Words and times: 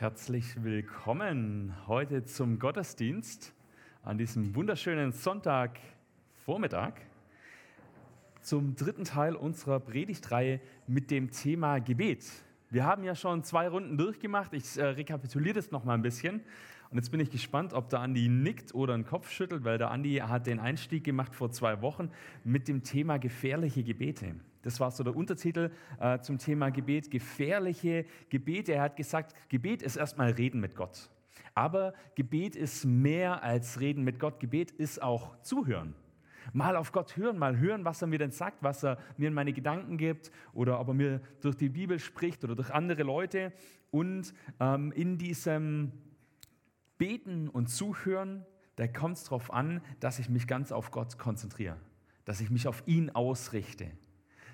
Herzlich 0.00 0.64
willkommen 0.64 1.74
heute 1.86 2.24
zum 2.24 2.58
Gottesdienst 2.58 3.52
an 4.02 4.16
diesem 4.16 4.54
wunderschönen 4.54 5.12
Sonntagvormittag 5.12 6.94
zum 8.40 8.76
dritten 8.76 9.04
Teil 9.04 9.36
unserer 9.36 9.78
Predigtreihe 9.78 10.62
mit 10.86 11.10
dem 11.10 11.30
Thema 11.30 11.80
Gebet. 11.80 12.24
Wir 12.70 12.86
haben 12.86 13.04
ja 13.04 13.14
schon 13.14 13.44
zwei 13.44 13.68
Runden 13.68 13.98
durchgemacht. 13.98 14.54
Ich 14.54 14.78
äh, 14.78 14.86
rekapituliere 14.86 15.56
das 15.56 15.70
noch 15.70 15.84
mal 15.84 15.92
ein 15.92 16.02
bisschen. 16.02 16.36
Und 16.88 16.96
jetzt 16.96 17.10
bin 17.10 17.20
ich 17.20 17.30
gespannt, 17.30 17.74
ob 17.74 17.90
der 17.90 18.00
Andi 18.00 18.26
nickt 18.30 18.74
oder 18.74 18.94
einen 18.94 19.04
Kopf 19.04 19.30
schüttelt, 19.30 19.64
weil 19.64 19.76
der 19.76 19.90
Andi 19.90 20.14
hat 20.14 20.46
den 20.46 20.60
Einstieg 20.60 21.04
gemacht 21.04 21.34
vor 21.34 21.50
zwei 21.50 21.82
Wochen 21.82 22.10
mit 22.42 22.68
dem 22.68 22.84
Thema 22.84 23.18
gefährliche 23.18 23.84
Gebete. 23.84 24.34
Das 24.62 24.78
war 24.80 24.90
so 24.90 25.02
der 25.02 25.16
Untertitel 25.16 25.70
äh, 25.98 26.18
zum 26.20 26.38
Thema 26.38 26.70
Gebet, 26.70 27.10
gefährliche 27.10 28.04
Gebete. 28.28 28.74
Er 28.74 28.82
hat 28.82 28.96
gesagt, 28.96 29.34
Gebet 29.48 29.82
ist 29.82 29.96
erstmal 29.96 30.32
Reden 30.32 30.60
mit 30.60 30.74
Gott. 30.74 31.10
Aber 31.54 31.94
Gebet 32.14 32.56
ist 32.56 32.84
mehr 32.84 33.42
als 33.42 33.80
Reden 33.80 34.04
mit 34.04 34.18
Gott. 34.18 34.38
Gebet 34.38 34.70
ist 34.70 35.02
auch 35.02 35.40
Zuhören. 35.42 35.94
Mal 36.52 36.76
auf 36.76 36.92
Gott 36.92 37.16
hören, 37.16 37.38
mal 37.38 37.58
hören, 37.58 37.84
was 37.84 38.02
er 38.02 38.08
mir 38.08 38.18
denn 38.18 38.30
sagt, 38.30 38.62
was 38.62 38.82
er 38.82 38.98
mir 39.16 39.28
in 39.28 39.34
meine 39.34 39.52
Gedanken 39.52 39.98
gibt 39.98 40.30
oder 40.52 40.80
ob 40.80 40.88
er 40.88 40.94
mir 40.94 41.20
durch 41.40 41.56
die 41.56 41.68
Bibel 41.68 41.98
spricht 41.98 42.44
oder 42.44 42.54
durch 42.54 42.72
andere 42.72 43.02
Leute. 43.02 43.52
Und 43.90 44.34
ähm, 44.58 44.92
in 44.92 45.18
diesem 45.18 45.92
Beten 46.98 47.48
und 47.48 47.68
Zuhören, 47.68 48.44
da 48.76 48.86
kommt 48.86 49.16
es 49.16 49.24
darauf 49.24 49.52
an, 49.52 49.82
dass 50.00 50.18
ich 50.18 50.28
mich 50.28 50.46
ganz 50.46 50.72
auf 50.72 50.90
Gott 50.90 51.18
konzentriere, 51.18 51.76
dass 52.24 52.40
ich 52.40 52.50
mich 52.50 52.66
auf 52.66 52.82
ihn 52.86 53.10
ausrichte 53.10 53.90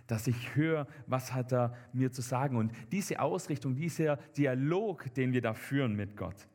dass 0.07 0.27
ich 0.27 0.55
höre, 0.55 0.87
was 1.07 1.33
hat 1.33 1.53
er 1.53 1.75
mir 1.93 2.13
zu 2.13 2.23
sagen. 2.23 2.57
Und 2.57 2.73
diese 2.93 3.21
Ausrichtung, 3.21 3.75
dieser 3.75 4.17
Dialog, 4.37 5.13
den 5.15 5.33
wir 5.33 5.43
da 5.43 5.55
führen 5.55 5.95
mit 5.95 6.17
Gott, 6.17 6.49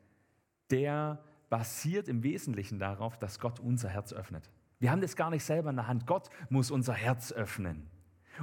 der 0.70 1.22
basiert 1.50 2.08
im 2.08 2.22
Wesentlichen 2.22 2.78
darauf, 2.78 3.18
dass 3.18 3.38
Gott 3.38 3.60
unser 3.60 3.90
Herz 3.90 4.12
öffnet. 4.12 4.50
Wir 4.78 4.90
haben 4.90 5.02
das 5.02 5.16
gar 5.16 5.30
nicht 5.30 5.44
selber 5.44 5.70
in 5.70 5.76
der 5.76 5.86
Hand. 5.86 6.06
Gott 6.06 6.28
muss 6.48 6.70
unser 6.70 6.94
Herz 6.94 7.30
öffnen. 7.30 7.88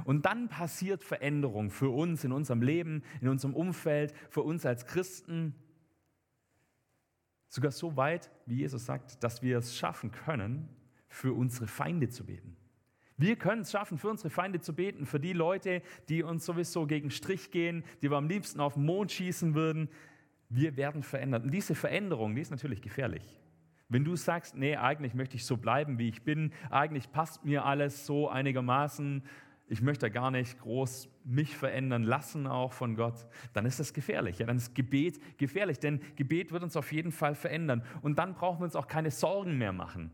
Und 0.04 0.26
dann 0.26 0.48
passiert 0.48 1.02
Veränderung 1.02 1.70
für 1.70 1.90
uns 1.90 2.24
in 2.24 2.32
unserem 2.32 2.62
Leben, 2.62 3.02
in 3.20 3.28
unserem 3.28 3.54
Umfeld, 3.54 4.14
für 4.30 4.42
uns 4.42 4.64
als 4.64 4.86
Christen. 4.86 5.54
Sogar 7.48 7.72
so 7.72 7.96
weit, 7.96 8.30
wie 8.46 8.58
Jesus 8.58 8.86
sagt, 8.86 9.22
dass 9.24 9.42
wir 9.42 9.58
es 9.58 9.76
schaffen 9.76 10.12
können, 10.12 10.68
für 11.08 11.34
unsere 11.34 11.66
Feinde 11.66 12.08
zu 12.08 12.24
beten. 12.24 12.56
Wir 13.20 13.36
können 13.36 13.60
es 13.60 13.70
schaffen, 13.70 13.98
für 13.98 14.08
unsere 14.08 14.30
Feinde 14.30 14.60
zu 14.60 14.74
beten, 14.74 15.04
für 15.04 15.20
die 15.20 15.34
Leute, 15.34 15.82
die 16.08 16.22
uns 16.22 16.46
sowieso 16.46 16.86
gegen 16.86 17.10
Strich 17.10 17.50
gehen, 17.50 17.84
die 18.00 18.10
wir 18.10 18.16
am 18.16 18.28
liebsten 18.28 18.60
auf 18.60 18.74
den 18.74 18.86
Mond 18.86 19.12
schießen 19.12 19.54
würden. 19.54 19.90
Wir 20.48 20.78
werden 20.78 21.02
verändert. 21.02 21.44
Und 21.44 21.50
diese 21.50 21.74
Veränderung, 21.74 22.34
die 22.34 22.40
ist 22.40 22.50
natürlich 22.50 22.80
gefährlich. 22.80 23.38
Wenn 23.90 24.04
du 24.04 24.16
sagst, 24.16 24.56
nee, 24.56 24.74
eigentlich 24.74 25.12
möchte 25.12 25.36
ich 25.36 25.44
so 25.44 25.58
bleiben, 25.58 25.98
wie 25.98 26.08
ich 26.08 26.22
bin, 26.22 26.54
eigentlich 26.70 27.12
passt 27.12 27.44
mir 27.44 27.66
alles 27.66 28.06
so 28.06 28.30
einigermaßen, 28.30 29.22
ich 29.68 29.82
möchte 29.82 30.10
gar 30.10 30.30
nicht 30.30 30.58
groß 30.58 31.10
mich 31.22 31.54
verändern 31.54 32.04
lassen, 32.04 32.46
auch 32.46 32.72
von 32.72 32.96
Gott, 32.96 33.26
dann 33.52 33.66
ist 33.66 33.80
das 33.80 33.92
gefährlich. 33.92 34.38
Ja, 34.38 34.46
dann 34.46 34.56
ist 34.56 34.74
Gebet 34.74 35.20
gefährlich, 35.36 35.78
denn 35.78 36.00
Gebet 36.16 36.52
wird 36.52 36.62
uns 36.62 36.74
auf 36.74 36.90
jeden 36.90 37.12
Fall 37.12 37.34
verändern. 37.34 37.84
Und 38.00 38.18
dann 38.18 38.32
brauchen 38.32 38.60
wir 38.60 38.64
uns 38.64 38.76
auch 38.76 38.88
keine 38.88 39.10
Sorgen 39.10 39.58
mehr 39.58 39.74
machen 39.74 40.10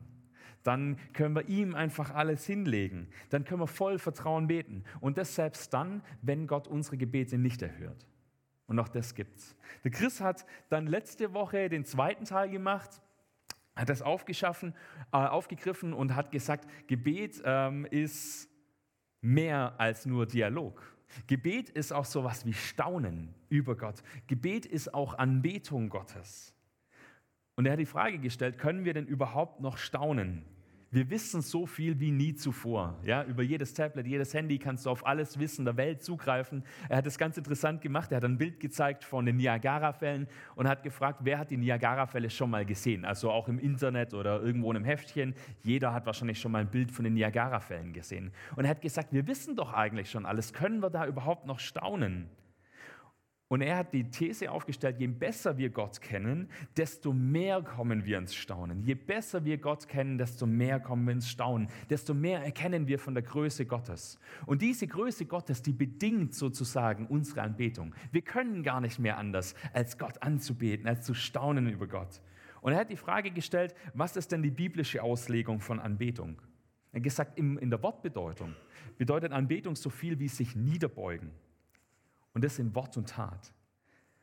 dann 0.66 0.98
können 1.12 1.34
wir 1.34 1.48
ihm 1.48 1.74
einfach 1.74 2.14
alles 2.14 2.46
hinlegen. 2.46 3.08
Dann 3.30 3.44
können 3.44 3.60
wir 3.60 3.66
voll 3.66 3.98
Vertrauen 3.98 4.46
beten. 4.46 4.84
Und 5.00 5.18
das 5.18 5.34
selbst 5.34 5.72
dann, 5.72 6.02
wenn 6.22 6.46
Gott 6.46 6.66
unsere 6.66 6.96
Gebete 6.96 7.38
nicht 7.38 7.62
erhört. 7.62 8.06
Und 8.66 8.78
auch 8.78 8.88
das 8.88 9.14
gibt's. 9.14 9.54
Der 9.84 9.90
Chris 9.90 10.20
hat 10.20 10.44
dann 10.68 10.86
letzte 10.86 11.34
Woche 11.34 11.68
den 11.68 11.84
zweiten 11.84 12.24
Teil 12.24 12.50
gemacht, 12.50 13.00
hat 13.76 13.88
das 13.88 14.02
aufgeschaffen, 14.02 14.74
äh, 15.12 15.18
aufgegriffen 15.18 15.92
und 15.92 16.16
hat 16.16 16.32
gesagt, 16.32 16.68
Gebet 16.88 17.42
ähm, 17.44 17.86
ist 17.90 18.48
mehr 19.20 19.74
als 19.78 20.06
nur 20.06 20.26
Dialog. 20.26 20.82
Gebet 21.26 21.70
ist 21.70 21.92
auch 21.92 22.04
sowas 22.04 22.44
wie 22.44 22.52
Staunen 22.52 23.34
über 23.48 23.76
Gott. 23.76 24.02
Gebet 24.26 24.66
ist 24.66 24.92
auch 24.92 25.14
Anbetung 25.18 25.88
Gottes. 25.88 26.52
Und 27.54 27.66
er 27.66 27.72
hat 27.72 27.78
die 27.78 27.86
Frage 27.86 28.18
gestellt, 28.18 28.58
können 28.58 28.84
wir 28.84 28.94
denn 28.94 29.06
überhaupt 29.06 29.60
noch 29.60 29.78
staunen? 29.78 30.44
Wir 30.96 31.10
wissen 31.10 31.42
so 31.42 31.66
viel 31.66 32.00
wie 32.00 32.10
nie 32.10 32.34
zuvor. 32.34 32.98
Ja, 33.04 33.22
über 33.24 33.42
jedes 33.42 33.74
Tablet, 33.74 34.06
jedes 34.06 34.32
Handy 34.32 34.58
kannst 34.58 34.86
du 34.86 34.90
auf 34.90 35.06
alles 35.06 35.38
Wissen 35.38 35.66
der 35.66 35.76
Welt 35.76 36.02
zugreifen. 36.02 36.64
Er 36.88 36.96
hat 36.96 37.04
das 37.04 37.18
ganz 37.18 37.36
interessant 37.36 37.82
gemacht. 37.82 38.12
Er 38.12 38.16
hat 38.16 38.24
ein 38.24 38.38
Bild 38.38 38.60
gezeigt 38.60 39.04
von 39.04 39.26
den 39.26 39.36
Niagara-Fällen 39.36 40.26
und 40.54 40.66
hat 40.66 40.82
gefragt, 40.82 41.20
wer 41.22 41.38
hat 41.38 41.50
die 41.50 41.58
Niagara-Fälle 41.58 42.30
schon 42.30 42.48
mal 42.48 42.64
gesehen? 42.64 43.04
Also 43.04 43.30
auch 43.30 43.46
im 43.48 43.58
Internet 43.58 44.14
oder 44.14 44.40
irgendwo 44.40 44.70
in 44.70 44.76
einem 44.76 44.86
Heftchen. 44.86 45.34
Jeder 45.62 45.92
hat 45.92 46.06
wahrscheinlich 46.06 46.40
schon 46.40 46.52
mal 46.52 46.60
ein 46.60 46.70
Bild 46.70 46.90
von 46.90 47.04
den 47.04 47.12
Niagara-Fällen 47.12 47.92
gesehen. 47.92 48.32
Und 48.56 48.64
er 48.64 48.70
hat 48.70 48.80
gesagt, 48.80 49.12
wir 49.12 49.26
wissen 49.26 49.54
doch 49.54 49.74
eigentlich 49.74 50.10
schon 50.10 50.24
alles. 50.24 50.54
Können 50.54 50.80
wir 50.80 50.88
da 50.88 51.06
überhaupt 51.06 51.46
noch 51.46 51.58
staunen? 51.58 52.30
Und 53.48 53.60
er 53.60 53.76
hat 53.76 53.92
die 53.92 54.10
These 54.10 54.50
aufgestellt, 54.50 54.98
je 54.98 55.06
besser 55.06 55.56
wir 55.56 55.70
Gott 55.70 56.00
kennen, 56.00 56.48
desto 56.76 57.12
mehr 57.12 57.62
kommen 57.62 58.04
wir 58.04 58.18
ins 58.18 58.34
Staunen. 58.34 58.82
Je 58.82 58.94
besser 58.94 59.44
wir 59.44 59.58
Gott 59.58 59.86
kennen, 59.86 60.18
desto 60.18 60.46
mehr 60.46 60.80
kommen 60.80 61.06
wir 61.06 61.12
ins 61.12 61.30
Staunen, 61.30 61.68
desto 61.88 62.12
mehr 62.12 62.42
erkennen 62.42 62.88
wir 62.88 62.98
von 62.98 63.14
der 63.14 63.22
Größe 63.22 63.64
Gottes. 63.64 64.18
Und 64.46 64.62
diese 64.62 64.88
Größe 64.88 65.26
Gottes, 65.26 65.62
die 65.62 65.72
bedingt 65.72 66.34
sozusagen 66.34 67.06
unsere 67.06 67.42
Anbetung. 67.42 67.94
Wir 68.10 68.22
können 68.22 68.64
gar 68.64 68.80
nicht 68.80 68.98
mehr 68.98 69.16
anders, 69.16 69.54
als 69.72 69.96
Gott 69.96 70.20
anzubeten, 70.22 70.88
als 70.88 71.06
zu 71.06 71.14
staunen 71.14 71.68
über 71.68 71.86
Gott. 71.86 72.20
Und 72.62 72.72
er 72.72 72.80
hat 72.80 72.90
die 72.90 72.96
Frage 72.96 73.30
gestellt, 73.30 73.76
was 73.94 74.16
ist 74.16 74.32
denn 74.32 74.42
die 74.42 74.50
biblische 74.50 75.04
Auslegung 75.04 75.60
von 75.60 75.78
Anbetung? 75.78 76.42
Er 76.90 76.96
hat 76.96 77.04
gesagt, 77.04 77.38
in 77.38 77.70
der 77.70 77.80
Wortbedeutung 77.80 78.56
bedeutet 78.98 79.30
Anbetung 79.30 79.76
so 79.76 79.88
viel 79.88 80.18
wie 80.18 80.28
sich 80.28 80.56
niederbeugen 80.56 81.30
und 82.36 82.44
das 82.44 82.58
in 82.58 82.74
Wort 82.74 82.98
und 82.98 83.08
Tat. 83.08 83.50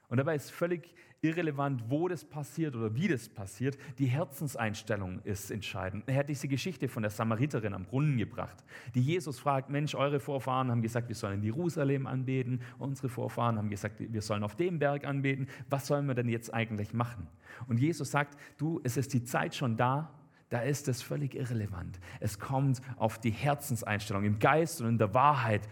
Und 0.08 0.18
dabei 0.18 0.36
ist 0.36 0.52
völlig 0.52 0.94
irrelevant, 1.22 1.86
wo 1.88 2.08
das 2.08 2.24
passiert 2.24 2.76
oder 2.76 2.94
wie 2.94 3.08
das 3.08 3.28
passiert. 3.28 3.76
Die 3.98 4.06
Herzenseinstellung 4.06 5.20
ist 5.24 5.50
entscheidend. 5.50 6.04
Er 6.06 6.18
hat 6.18 6.30
diese 6.30 6.48
Geschichte 6.48 6.88
von 6.88 7.02
der 7.02 7.10
Samariterin 7.10 7.74
am 7.74 7.86
Brunnen 7.86 8.20
gebracht, 8.20 8.64
die 8.94 9.02
Jesus 9.02 9.40
fragt, 9.40 9.72
Mensch, 9.72 9.96
eure 9.96 10.20
Vorfahren 10.20 10.70
haben 10.70 10.84
gesagt, 10.84 11.08
wir 11.08 11.16
sollen 11.16 11.40
in 11.40 11.44
Jerusalem 11.44 12.06
anbeten. 12.06 12.62
Unsere 12.78 13.10
Vorfahren 13.10 13.58
haben 13.58 13.72
gesagt, 13.72 13.96
wir 14.00 14.22
sollen 14.22 14.44
auf 14.44 14.56
dem 14.58 14.78
Berg 14.78 15.06
anbeten. 15.06 15.48
Was 15.72 15.88
sollen 15.88 16.06
wir 16.06 16.14
denn 16.14 16.30
jetzt 16.30 16.54
eigentlich 16.54 16.94
machen? 16.94 17.28
Und 17.68 17.80
Jesus 17.80 18.12
sagt, 18.12 18.38
du, 18.60 18.80
es 18.84 18.96
ist 18.96 19.12
die 19.16 19.24
Zeit 19.24 19.56
schon 19.56 19.76
da, 19.76 20.14
da 20.50 20.60
ist 20.60 20.88
es 20.88 21.02
völlig 21.02 21.34
irrelevant. 21.34 22.00
Es 22.20 22.38
kommt 22.38 22.80
auf 22.98 23.18
die 23.18 23.32
Herzenseinstellung. 23.32 24.24
Im 24.24 24.38
Geist 24.38 24.82
und 24.82 24.88
in 24.88 24.98
der 25.00 25.16
Wahrheit 25.16 25.68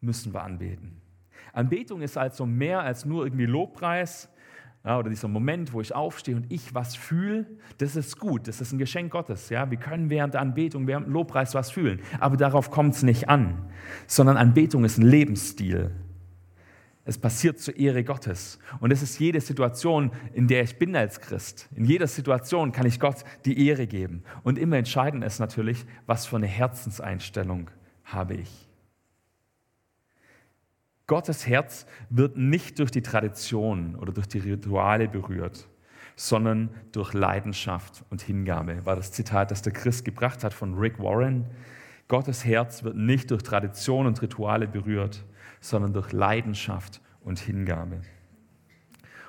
müssen 0.00 0.34
wir 0.34 0.42
anbeten. 0.42 1.00
Anbetung 1.52 2.02
ist 2.02 2.18
also 2.18 2.46
mehr 2.46 2.80
als 2.80 3.04
nur 3.04 3.24
irgendwie 3.24 3.46
Lobpreis 3.46 4.28
ja, 4.86 4.98
oder 4.98 5.10
dieser 5.10 5.26
Moment, 5.26 5.72
wo 5.72 5.80
ich 5.80 5.94
aufstehe 5.94 6.36
und 6.36 6.50
ich 6.52 6.72
was 6.72 6.94
fühle. 6.94 7.46
Das 7.78 7.96
ist 7.96 8.20
gut, 8.20 8.46
das 8.46 8.60
ist 8.60 8.72
ein 8.72 8.78
Geschenk 8.78 9.10
Gottes. 9.10 9.48
Ja? 9.48 9.68
Wir 9.68 9.78
können 9.78 10.10
während 10.10 10.34
der 10.34 10.40
Anbetung, 10.40 10.86
während 10.86 11.06
dem 11.06 11.12
Lobpreis 11.12 11.54
was 11.54 11.72
fühlen, 11.72 12.00
aber 12.20 12.36
darauf 12.36 12.70
kommt 12.70 12.94
es 12.94 13.02
nicht 13.02 13.28
an, 13.28 13.68
sondern 14.06 14.36
Anbetung 14.36 14.84
ist 14.84 14.98
ein 14.98 15.06
Lebensstil. 15.06 15.90
Es 17.08 17.18
passiert 17.18 17.60
zur 17.60 17.76
Ehre 17.76 18.02
Gottes. 18.02 18.58
Und 18.80 18.92
es 18.92 19.00
ist 19.00 19.20
jede 19.20 19.40
Situation, 19.40 20.10
in 20.34 20.48
der 20.48 20.64
ich 20.64 20.76
bin 20.76 20.96
als 20.96 21.20
Christ. 21.20 21.68
In 21.76 21.84
jeder 21.84 22.08
Situation 22.08 22.72
kann 22.72 22.84
ich 22.84 22.98
Gott 22.98 23.24
die 23.44 23.64
Ehre 23.68 23.86
geben. 23.86 24.24
Und 24.42 24.58
immer 24.58 24.76
entscheidend 24.76 25.22
ist 25.22 25.38
natürlich, 25.38 25.84
was 26.06 26.26
für 26.26 26.34
eine 26.34 26.48
Herzenseinstellung 26.48 27.70
habe 28.04 28.34
ich. 28.34 28.65
Gottes 31.06 31.46
Herz 31.46 31.86
wird 32.10 32.36
nicht 32.36 32.80
durch 32.80 32.90
die 32.90 33.02
Tradition 33.02 33.94
oder 33.94 34.12
durch 34.12 34.26
die 34.26 34.38
Rituale 34.38 35.08
berührt, 35.08 35.68
sondern 36.16 36.70
durch 36.90 37.12
Leidenschaft 37.12 38.04
und 38.10 38.22
Hingabe, 38.22 38.84
war 38.84 38.96
das 38.96 39.12
Zitat, 39.12 39.52
das 39.52 39.62
der 39.62 39.72
Christ 39.72 40.04
gebracht 40.04 40.42
hat 40.42 40.52
von 40.52 40.74
Rick 40.74 40.98
Warren. 40.98 41.46
Gottes 42.08 42.44
Herz 42.44 42.82
wird 42.82 42.96
nicht 42.96 43.30
durch 43.30 43.44
Tradition 43.44 44.06
und 44.06 44.20
Rituale 44.20 44.66
berührt, 44.66 45.24
sondern 45.60 45.92
durch 45.92 46.12
Leidenschaft 46.12 47.00
und 47.20 47.38
Hingabe. 47.38 48.00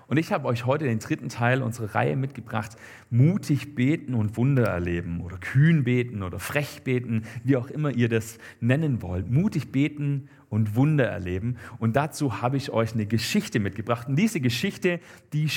Und 0.08 0.18
ich 0.18 0.32
habe 0.32 0.48
euch 0.48 0.66
heute 0.66 0.86
den 0.86 1.00
dritten 1.00 1.30
Teil 1.30 1.62
unserer 1.62 1.94
Reihe 1.94 2.16
mitgebracht, 2.16 2.78
mutig 3.10 3.76
beten 3.76 4.14
und 4.14 4.38
Wunder 4.38 4.64
erleben 4.64 5.22
oder 5.22 5.38
kühn 5.38 5.84
beten 5.84 6.24
oder 6.24 6.40
frech 6.40 6.84
beten, 6.84 7.24
wie 7.44 7.58
auch 7.58 7.70
immer 7.70 7.92
ihr 7.92 8.08
das 8.08 8.38
nennen 8.62 9.02
wollt. 9.02 9.30
Mutig 9.30 9.72
beten 9.72 10.30
und 10.50 10.76
Wunder 10.76 11.06
erleben. 11.06 11.58
Und 11.80 11.98
dazu 11.98 12.42
habe 12.42 12.56
ich 12.56 12.72
euch 12.72 12.94
eine 12.94 13.06
Geschichte 13.06 13.60
mitgebracht. 13.60 14.08
Und 14.08 14.16
diese 14.16 14.40
Geschichte, 14.40 15.02
die, 15.34 15.50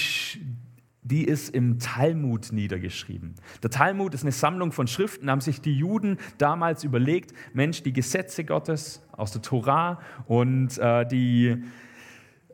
die 1.02 1.24
ist 1.24 1.54
im 1.54 1.78
Talmud 1.78 2.50
niedergeschrieben. 2.50 3.36
Der 3.62 3.70
Talmud 3.70 4.14
ist 4.14 4.22
eine 4.22 4.32
Sammlung 4.32 4.72
von 4.72 4.88
Schriften, 4.88 5.30
haben 5.30 5.40
sich 5.40 5.60
die 5.60 5.76
Juden 5.76 6.18
damals 6.38 6.82
überlegt, 6.82 7.32
Mensch, 7.52 7.84
die 7.84 7.92
Gesetze 7.92 8.42
Gottes 8.42 9.06
aus 9.12 9.30
der 9.30 9.42
Torah 9.42 10.00
und 10.26 10.76
äh, 10.78 11.06
die 11.06 11.62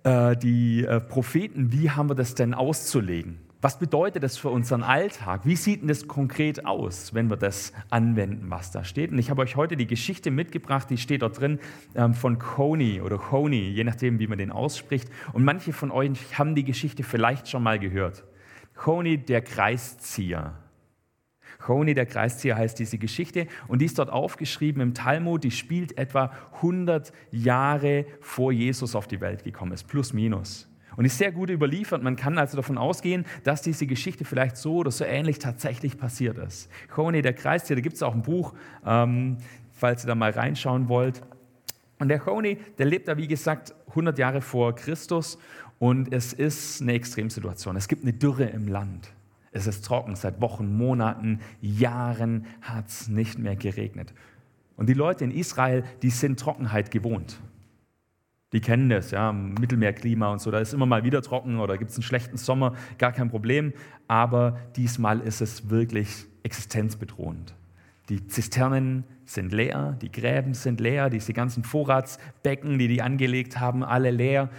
äh, 0.06 0.36
die 0.36 0.84
äh, 0.84 1.00
Propheten, 1.00 1.72
wie 1.72 1.90
haben 1.90 2.08
wir 2.08 2.14
das 2.14 2.34
denn 2.36 2.54
auszulegen? 2.54 3.38
Was 3.60 3.78
bedeutet 3.78 4.22
das 4.22 4.36
für 4.36 4.50
unseren 4.50 4.84
Alltag? 4.84 5.40
Wie 5.44 5.56
sieht 5.56 5.80
denn 5.80 5.88
das 5.88 6.06
konkret 6.06 6.64
aus, 6.64 7.14
wenn 7.14 7.28
wir 7.28 7.36
das 7.36 7.72
anwenden, 7.90 8.48
was 8.48 8.70
da 8.70 8.84
steht? 8.84 9.10
Und 9.10 9.18
ich 9.18 9.30
habe 9.30 9.42
euch 9.42 9.56
heute 9.56 9.76
die 9.76 9.88
Geschichte 9.88 10.30
mitgebracht, 10.30 10.88
die 10.90 10.98
steht 10.98 11.22
dort 11.22 11.40
drin 11.40 11.58
ähm, 11.96 12.14
von 12.14 12.38
Coney 12.38 13.00
oder 13.00 13.18
Coney, 13.18 13.70
je 13.70 13.82
nachdem, 13.82 14.20
wie 14.20 14.28
man 14.28 14.38
den 14.38 14.52
ausspricht. 14.52 15.08
Und 15.32 15.44
manche 15.44 15.72
von 15.72 15.90
euch 15.90 16.38
haben 16.38 16.54
die 16.54 16.64
Geschichte 16.64 17.02
vielleicht 17.02 17.48
schon 17.48 17.64
mal 17.64 17.80
gehört. 17.80 18.22
Coney, 18.76 19.18
der 19.18 19.40
Kreiszieher. 19.40 20.54
Coney, 21.58 21.94
der 21.94 22.06
Kreiszieher 22.06 22.56
heißt 22.56 22.78
diese 22.78 22.98
Geschichte 22.98 23.46
und 23.68 23.80
die 23.80 23.86
ist 23.86 23.98
dort 23.98 24.10
aufgeschrieben 24.10 24.82
im 24.82 24.94
Talmud, 24.94 25.44
die 25.44 25.50
spielt 25.50 25.96
etwa 25.98 26.32
100 26.56 27.12
Jahre 27.30 28.06
vor 28.20 28.52
Jesus 28.52 28.94
auf 28.94 29.06
die 29.06 29.20
Welt 29.20 29.44
gekommen 29.44 29.72
ist, 29.72 29.86
plus 29.86 30.12
minus. 30.12 30.68
Und 30.96 31.04
ist 31.04 31.18
sehr 31.18 31.30
gut 31.30 31.50
überliefert. 31.50 32.02
Man 32.02 32.16
kann 32.16 32.38
also 32.38 32.56
davon 32.56 32.78
ausgehen, 32.78 33.26
dass 33.44 33.60
diese 33.60 33.86
Geschichte 33.86 34.24
vielleicht 34.24 34.56
so 34.56 34.76
oder 34.76 34.90
so 34.90 35.04
ähnlich 35.04 35.38
tatsächlich 35.38 35.98
passiert 35.98 36.38
ist. 36.38 36.70
Coney, 36.88 37.20
der 37.20 37.34
Kreiszieher, 37.34 37.76
da 37.76 37.82
gibt 37.82 37.96
es 37.96 38.02
auch 38.02 38.14
ein 38.14 38.22
Buch, 38.22 38.54
ähm, 38.84 39.36
falls 39.72 40.04
ihr 40.04 40.08
da 40.08 40.14
mal 40.14 40.30
reinschauen 40.30 40.88
wollt. 40.88 41.22
Und 41.98 42.08
der 42.08 42.18
Coney, 42.18 42.58
der 42.78 42.86
lebt 42.86 43.08
da, 43.08 43.16
wie 43.18 43.26
gesagt, 43.26 43.74
100 43.88 44.18
Jahre 44.18 44.40
vor 44.40 44.74
Christus 44.74 45.38
und 45.78 46.12
es 46.12 46.32
ist 46.32 46.80
eine 46.80 46.94
Extremsituation. 46.94 47.76
Es 47.76 47.88
gibt 47.88 48.02
eine 48.02 48.12
Dürre 48.12 48.44
im 48.44 48.68
Land. 48.68 49.12
Es 49.56 49.66
ist 49.66 49.86
trocken, 49.86 50.16
seit 50.16 50.42
Wochen, 50.42 50.76
Monaten, 50.76 51.40
Jahren 51.62 52.44
hat 52.60 52.88
es 52.88 53.08
nicht 53.08 53.38
mehr 53.38 53.56
geregnet. 53.56 54.12
Und 54.76 54.90
die 54.90 54.92
Leute 54.92 55.24
in 55.24 55.30
Israel, 55.30 55.82
die 56.02 56.10
sind 56.10 56.38
Trockenheit 56.38 56.90
gewohnt. 56.90 57.38
Die 58.52 58.60
kennen 58.60 58.90
das, 58.90 59.12
ja, 59.12 59.32
Mittelmeerklima 59.32 60.30
und 60.30 60.42
so. 60.42 60.50
Da 60.50 60.58
ist 60.58 60.74
immer 60.74 60.84
mal 60.84 61.04
wieder 61.04 61.22
trocken 61.22 61.58
oder 61.58 61.78
gibt 61.78 61.90
es 61.90 61.96
einen 61.96 62.02
schlechten 62.02 62.36
Sommer, 62.36 62.74
gar 62.98 63.12
kein 63.12 63.30
Problem. 63.30 63.72
Aber 64.08 64.58
diesmal 64.76 65.20
ist 65.20 65.40
es 65.40 65.70
wirklich 65.70 66.26
existenzbedrohend. 66.42 67.54
Die 68.10 68.26
Zisternen 68.26 69.04
sind 69.24 69.54
leer, 69.54 69.96
die 70.02 70.12
Gräben 70.12 70.52
sind 70.52 70.80
leer, 70.80 71.08
diese 71.08 71.32
ganzen 71.32 71.64
Vorratsbecken, 71.64 72.78
die 72.78 72.88
die 72.88 73.00
angelegt 73.00 73.58
haben, 73.58 73.82
alle 73.82 74.10
leer. 74.10 74.50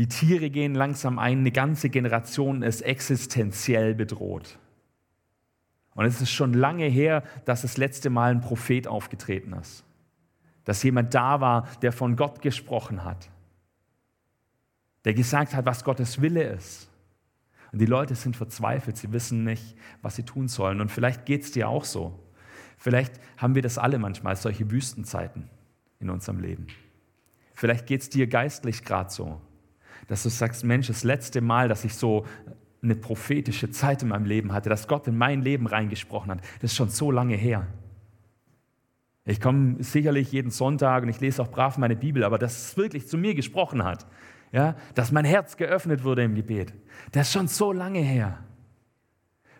Die 0.00 0.08
Tiere 0.08 0.48
gehen 0.48 0.74
langsam 0.74 1.18
ein, 1.18 1.40
eine 1.40 1.52
ganze 1.52 1.90
Generation 1.90 2.62
ist 2.62 2.80
existenziell 2.80 3.94
bedroht. 3.94 4.58
Und 5.94 6.06
es 6.06 6.22
ist 6.22 6.30
schon 6.30 6.54
lange 6.54 6.86
her, 6.86 7.22
dass 7.44 7.60
das 7.60 7.76
letzte 7.76 8.08
Mal 8.08 8.30
ein 8.30 8.40
Prophet 8.40 8.88
aufgetreten 8.88 9.52
ist. 9.52 9.84
Dass 10.64 10.82
jemand 10.82 11.12
da 11.12 11.42
war, 11.42 11.68
der 11.82 11.92
von 11.92 12.16
Gott 12.16 12.40
gesprochen 12.40 13.04
hat. 13.04 13.28
Der 15.04 15.12
gesagt 15.12 15.54
hat, 15.54 15.66
was 15.66 15.84
Gottes 15.84 16.22
Wille 16.22 16.44
ist. 16.44 16.88
Und 17.70 17.78
die 17.78 17.84
Leute 17.84 18.14
sind 18.14 18.36
verzweifelt, 18.36 18.96
sie 18.96 19.12
wissen 19.12 19.44
nicht, 19.44 19.76
was 20.00 20.16
sie 20.16 20.22
tun 20.22 20.48
sollen. 20.48 20.80
Und 20.80 20.90
vielleicht 20.90 21.26
geht 21.26 21.42
es 21.42 21.52
dir 21.52 21.68
auch 21.68 21.84
so. 21.84 22.18
Vielleicht 22.78 23.20
haben 23.36 23.54
wir 23.54 23.60
das 23.60 23.76
alle 23.76 23.98
manchmal, 23.98 24.34
solche 24.36 24.70
Wüstenzeiten 24.70 25.50
in 25.98 26.08
unserem 26.08 26.40
Leben. 26.40 26.68
Vielleicht 27.52 27.86
geht 27.86 28.00
es 28.00 28.08
dir 28.08 28.28
geistlich 28.28 28.82
gerade 28.82 29.10
so 29.10 29.42
dass 30.08 30.22
du 30.22 30.28
sagst, 30.28 30.64
Mensch, 30.64 30.86
das 30.86 31.04
letzte 31.04 31.40
Mal, 31.40 31.68
dass 31.68 31.84
ich 31.84 31.94
so 31.94 32.26
eine 32.82 32.94
prophetische 32.94 33.70
Zeit 33.70 34.02
in 34.02 34.08
meinem 34.08 34.24
Leben 34.24 34.52
hatte, 34.52 34.68
dass 34.70 34.88
Gott 34.88 35.06
in 35.06 35.16
mein 35.16 35.42
Leben 35.42 35.66
reingesprochen 35.66 36.30
hat, 36.30 36.40
das 36.60 36.72
ist 36.72 36.76
schon 36.76 36.88
so 36.88 37.10
lange 37.10 37.36
her. 37.36 37.66
Ich 39.24 39.40
komme 39.40 39.82
sicherlich 39.82 40.32
jeden 40.32 40.50
Sonntag 40.50 41.02
und 41.02 41.08
ich 41.08 41.20
lese 41.20 41.42
auch 41.42 41.50
brav 41.50 41.78
meine 41.78 41.96
Bibel, 41.96 42.24
aber 42.24 42.38
dass 42.38 42.70
es 42.70 42.76
wirklich 42.76 43.06
zu 43.06 43.18
mir 43.18 43.34
gesprochen 43.34 43.84
hat, 43.84 44.06
ja, 44.50 44.74
dass 44.94 45.12
mein 45.12 45.24
Herz 45.24 45.56
geöffnet 45.56 46.04
wurde 46.04 46.24
im 46.24 46.34
Gebet, 46.34 46.72
das 47.12 47.28
ist 47.28 47.34
schon 47.34 47.48
so 47.48 47.72
lange 47.72 48.00
her. 48.00 48.38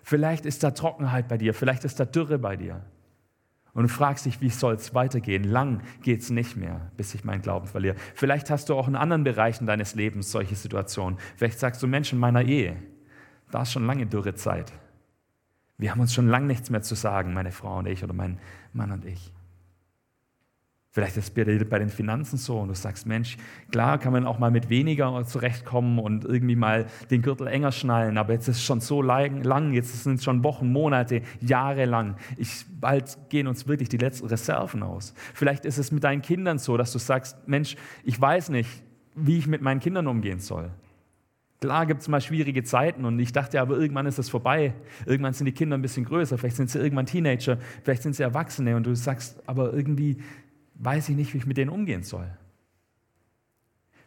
Vielleicht 0.02 0.46
ist 0.46 0.64
da 0.64 0.70
Trockenheit 0.70 1.28
bei 1.28 1.36
dir, 1.36 1.54
vielleicht 1.54 1.84
ist 1.84 2.00
da 2.00 2.04
Dürre 2.04 2.38
bei 2.38 2.56
dir. 2.56 2.82
Und 3.72 3.88
fragst 3.88 4.26
dich, 4.26 4.40
wie 4.40 4.50
soll 4.50 4.74
es 4.74 4.94
weitergehen? 4.94 5.44
Lang 5.44 5.82
geht 6.02 6.22
es 6.22 6.30
nicht 6.30 6.56
mehr, 6.56 6.90
bis 6.96 7.14
ich 7.14 7.24
meinen 7.24 7.42
Glauben 7.42 7.66
verliere. 7.66 7.96
Vielleicht 8.14 8.50
hast 8.50 8.68
du 8.68 8.74
auch 8.74 8.88
in 8.88 8.96
anderen 8.96 9.24
Bereichen 9.24 9.66
deines 9.66 9.94
Lebens 9.94 10.32
solche 10.32 10.56
Situationen. 10.56 11.18
Vielleicht 11.36 11.58
sagst 11.58 11.82
du, 11.82 11.86
Mensch, 11.86 12.12
in 12.12 12.18
meiner 12.18 12.42
Ehe, 12.42 12.76
da 13.50 13.62
ist 13.62 13.72
schon 13.72 13.86
lange 13.86 14.06
dürre 14.06 14.34
Zeit. 14.34 14.72
Wir 15.78 15.92
haben 15.92 16.00
uns 16.00 16.12
schon 16.12 16.28
lange 16.28 16.46
nichts 16.46 16.68
mehr 16.68 16.82
zu 16.82 16.94
sagen, 16.94 17.32
meine 17.32 17.52
Frau 17.52 17.78
und 17.78 17.86
ich 17.86 18.04
oder 18.04 18.12
mein 18.12 18.38
Mann 18.72 18.92
und 18.92 19.04
ich. 19.04 19.32
Vielleicht 20.92 21.16
ist 21.16 21.36
es 21.38 21.68
bei 21.68 21.78
den 21.78 21.88
Finanzen 21.88 22.36
so 22.36 22.58
und 22.58 22.68
du 22.68 22.74
sagst, 22.74 23.06
Mensch, 23.06 23.36
klar 23.70 23.98
kann 23.98 24.12
man 24.12 24.26
auch 24.26 24.40
mal 24.40 24.50
mit 24.50 24.70
weniger 24.70 25.24
zurechtkommen 25.24 26.00
und 26.00 26.24
irgendwie 26.24 26.56
mal 26.56 26.86
den 27.12 27.22
Gürtel 27.22 27.46
enger 27.46 27.70
schnallen, 27.70 28.18
aber 28.18 28.32
jetzt 28.32 28.48
ist 28.48 28.56
es 28.56 28.64
schon 28.64 28.80
so 28.80 29.00
lang, 29.00 29.72
jetzt 29.72 30.02
sind 30.02 30.16
es 30.16 30.24
schon 30.24 30.42
Wochen, 30.42 30.72
Monate, 30.72 31.22
Jahre 31.40 31.84
lang. 31.84 32.16
Ich, 32.36 32.64
bald 32.80 33.16
gehen 33.28 33.46
uns 33.46 33.68
wirklich 33.68 33.88
die 33.88 33.98
letzten 33.98 34.26
Reserven 34.26 34.82
aus. 34.82 35.14
Vielleicht 35.32 35.64
ist 35.64 35.78
es 35.78 35.92
mit 35.92 36.02
deinen 36.02 36.22
Kindern 36.22 36.58
so, 36.58 36.76
dass 36.76 36.90
du 36.90 36.98
sagst, 36.98 37.46
Mensch, 37.46 37.76
ich 38.02 38.20
weiß 38.20 38.48
nicht, 38.48 38.82
wie 39.14 39.38
ich 39.38 39.46
mit 39.46 39.62
meinen 39.62 39.78
Kindern 39.78 40.08
umgehen 40.08 40.40
soll. 40.40 40.72
Klar 41.60 41.86
gibt 41.86 42.00
es 42.00 42.08
mal 42.08 42.20
schwierige 42.20 42.64
Zeiten 42.64 43.04
und 43.04 43.18
ich 43.20 43.32
dachte 43.32 43.60
aber, 43.60 43.76
irgendwann 43.76 44.06
ist 44.06 44.18
das 44.18 44.28
vorbei. 44.28 44.74
Irgendwann 45.06 45.34
sind 45.34 45.44
die 45.44 45.52
Kinder 45.52 45.76
ein 45.76 45.82
bisschen 45.82 46.04
größer, 46.04 46.36
vielleicht 46.36 46.56
sind 46.56 46.68
sie 46.68 46.80
irgendwann 46.80 47.06
Teenager, 47.06 47.58
vielleicht 47.84 48.02
sind 48.02 48.16
sie 48.16 48.24
Erwachsene 48.24 48.74
und 48.74 48.86
du 48.86 48.96
sagst, 48.96 49.40
aber 49.46 49.72
irgendwie 49.72 50.16
weiß 50.80 51.10
ich 51.10 51.16
nicht, 51.16 51.34
wie 51.34 51.38
ich 51.38 51.46
mit 51.46 51.56
denen 51.56 51.70
umgehen 51.70 52.02
soll. 52.02 52.26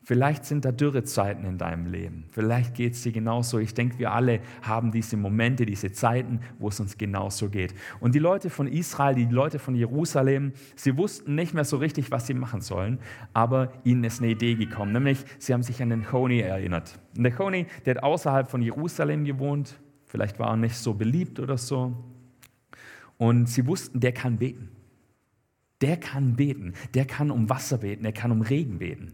Vielleicht 0.06 0.44
sind 0.44 0.66
da 0.66 0.74
Dürrezeiten 0.74 1.46
in 1.46 1.58
deinem 1.58 1.86
Leben. 1.86 2.26
Vielleicht 2.32 2.76
geht 2.76 2.92
es 2.92 3.04
dir 3.04 3.14
genauso. 3.14 3.58
Ich 3.60 3.74
denke, 3.74 4.00
wir 4.00 4.12
alle 4.12 4.42
haben 4.62 4.92
diese 4.92 5.16
Momente, 5.16 5.66
diese 5.66 5.94
Zeiten, 5.94 6.42
wo 6.60 6.68
es 6.68 6.80
uns 6.82 6.98
genauso 6.98 7.50
geht. 7.50 7.74
Und 8.02 8.14
die 8.14 8.20
Leute 8.20 8.50
von 8.50 8.68
Israel, 8.68 9.16
die 9.16 9.24
Leute 9.26 9.60
von 9.60 9.76
Jerusalem, 9.76 10.52
sie 10.76 10.98
wussten 10.98 11.36
nicht 11.36 11.54
mehr 11.54 11.64
so 11.64 11.78
richtig, 11.78 12.12
was 12.12 12.28
sie 12.28 12.34
machen 12.34 12.60
sollen, 12.60 13.00
aber 13.34 13.72
ihnen 13.86 14.04
ist 14.04 14.20
eine 14.20 14.32
Idee 14.32 14.56
gekommen. 14.56 14.92
Nämlich, 14.92 15.24
sie 15.40 15.54
haben 15.54 15.64
sich 15.64 15.82
an 15.82 15.90
den 15.90 16.04
Choni 16.04 16.42
erinnert. 16.42 17.00
Und 17.16 17.24
der 17.24 17.32
Choni, 17.32 17.68
der 17.86 17.96
hat 17.96 18.04
außerhalb 18.04 18.52
von 18.52 18.62
Jerusalem 18.62 19.24
gewohnt. 19.24 19.80
Vielleicht 20.06 20.38
war 20.38 20.50
er 20.50 20.58
nicht 20.58 20.76
so 20.76 20.94
beliebt 20.94 21.40
oder 21.40 21.58
so. 21.58 21.96
Und 23.18 23.48
sie 23.48 23.66
wussten, 23.66 24.02
der 24.02 24.12
kann 24.12 24.38
beten 24.38 24.70
der 25.84 25.98
kann 25.98 26.36
beten, 26.36 26.74
der 26.94 27.06
kann 27.06 27.30
um 27.30 27.50
Wasser 27.50 27.78
beten, 27.78 28.04
der 28.04 28.14
kann 28.14 28.32
um 28.32 28.42
Regen 28.42 28.80
beten. 28.80 29.14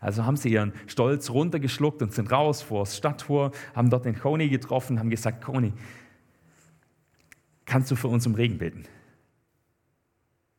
Also 0.00 0.26
haben 0.26 0.36
sie 0.36 0.50
ihren 0.50 0.72
Stolz 0.88 1.30
runtergeschluckt 1.30 2.02
und 2.02 2.12
sind 2.12 2.30
raus 2.30 2.60
vor 2.60 2.80
das 2.80 2.96
Stadttor, 2.96 3.52
haben 3.74 3.88
dort 3.88 4.04
den 4.04 4.18
Koni 4.18 4.48
getroffen, 4.48 4.98
haben 4.98 5.10
gesagt, 5.10 5.42
Koni, 5.42 5.72
kannst 7.64 7.90
du 7.90 7.96
für 7.96 8.08
uns 8.08 8.26
um 8.26 8.34
Regen 8.34 8.58
beten? 8.58 8.84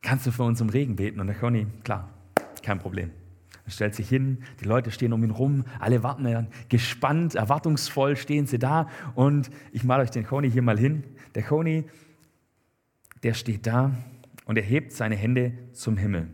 Kannst 0.02 0.26
du 0.26 0.32
für 0.32 0.42
uns 0.42 0.60
um 0.60 0.70
Regen 0.70 0.96
beten? 0.96 1.20
Und 1.20 1.26
der 1.26 1.36
Koni, 1.36 1.66
klar, 1.84 2.08
kein 2.62 2.78
Problem. 2.78 3.10
Er 3.66 3.70
stellt 3.70 3.94
sich 3.94 4.08
hin, 4.08 4.38
die 4.60 4.64
Leute 4.64 4.90
stehen 4.90 5.12
um 5.12 5.22
ihn 5.22 5.30
rum, 5.30 5.64
alle 5.78 6.02
warten 6.02 6.48
gespannt, 6.70 7.34
erwartungsvoll 7.34 8.16
stehen 8.16 8.46
sie 8.46 8.58
da. 8.58 8.88
Und 9.14 9.50
ich 9.72 9.84
male 9.84 10.02
euch 10.02 10.10
den 10.10 10.24
Koni 10.24 10.50
hier 10.50 10.62
mal 10.62 10.78
hin. 10.78 11.04
Der 11.34 11.42
Koni, 11.42 11.84
der 13.22 13.34
steht 13.34 13.66
da 13.66 13.92
und 14.48 14.56
er 14.56 14.64
hebt 14.64 14.92
seine 14.92 15.14
Hände 15.14 15.52
zum 15.72 15.98
Himmel. 15.98 16.26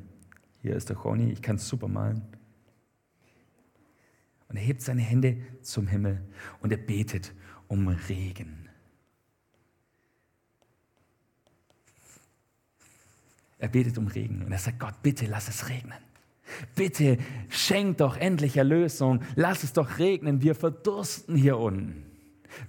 Hier 0.63 0.77
ist 0.77 0.89
der 0.89 0.97
Choni, 0.97 1.33
ich 1.33 1.43
kann 1.43 1.57
es 1.57 1.69
super 1.69 1.89
malen. 1.89 2.23
Und 4.49 4.57
er 4.57 4.63
hebt 4.63 4.83
seine 4.83 5.03
Hände 5.03 5.39
zum 5.63 5.89
Himmel 5.89 6.23
und 6.61 6.71
er 6.71 6.79
betet 6.79 7.35
um 7.67 7.89
Regen. 7.89 8.69
Er 13.59 13.69
betet 13.69 13.99
um 13.99 14.07
Regen 14.07 14.43
und 14.43 14.53
er 14.53 14.59
sagt, 14.59 14.79
Gott, 14.79 15.03
bitte 15.03 15.27
lass 15.27 15.49
es 15.49 15.69
regnen. 15.69 15.99
Bitte 16.77 17.19
schenk 17.49 17.99
doch 17.99 18.17
endlich 18.17 18.57
Erlösung. 18.57 19.23
Lass 19.35 19.65
es 19.65 19.73
doch 19.73 19.99
regnen. 19.99 20.41
Wir 20.41 20.55
verdursten 20.55 21.35
hier 21.35 21.59
unten. 21.59 22.05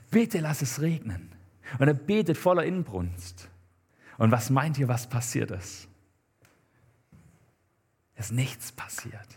Bitte 0.09 0.39
lass 0.39 0.63
es 0.63 0.81
regnen. 0.81 1.29
Und 1.77 1.87
er 1.87 1.93
betet 1.93 2.35
voller 2.35 2.65
Inbrunst. 2.65 3.49
Und 4.17 4.31
was 4.31 4.49
meint 4.49 4.77
ihr, 4.77 4.87
was 4.87 5.07
passiert 5.07 5.51
ist? 5.51 5.87
Es 8.15 8.27
ist 8.27 8.31
nichts 8.31 8.71
passiert. 8.71 9.27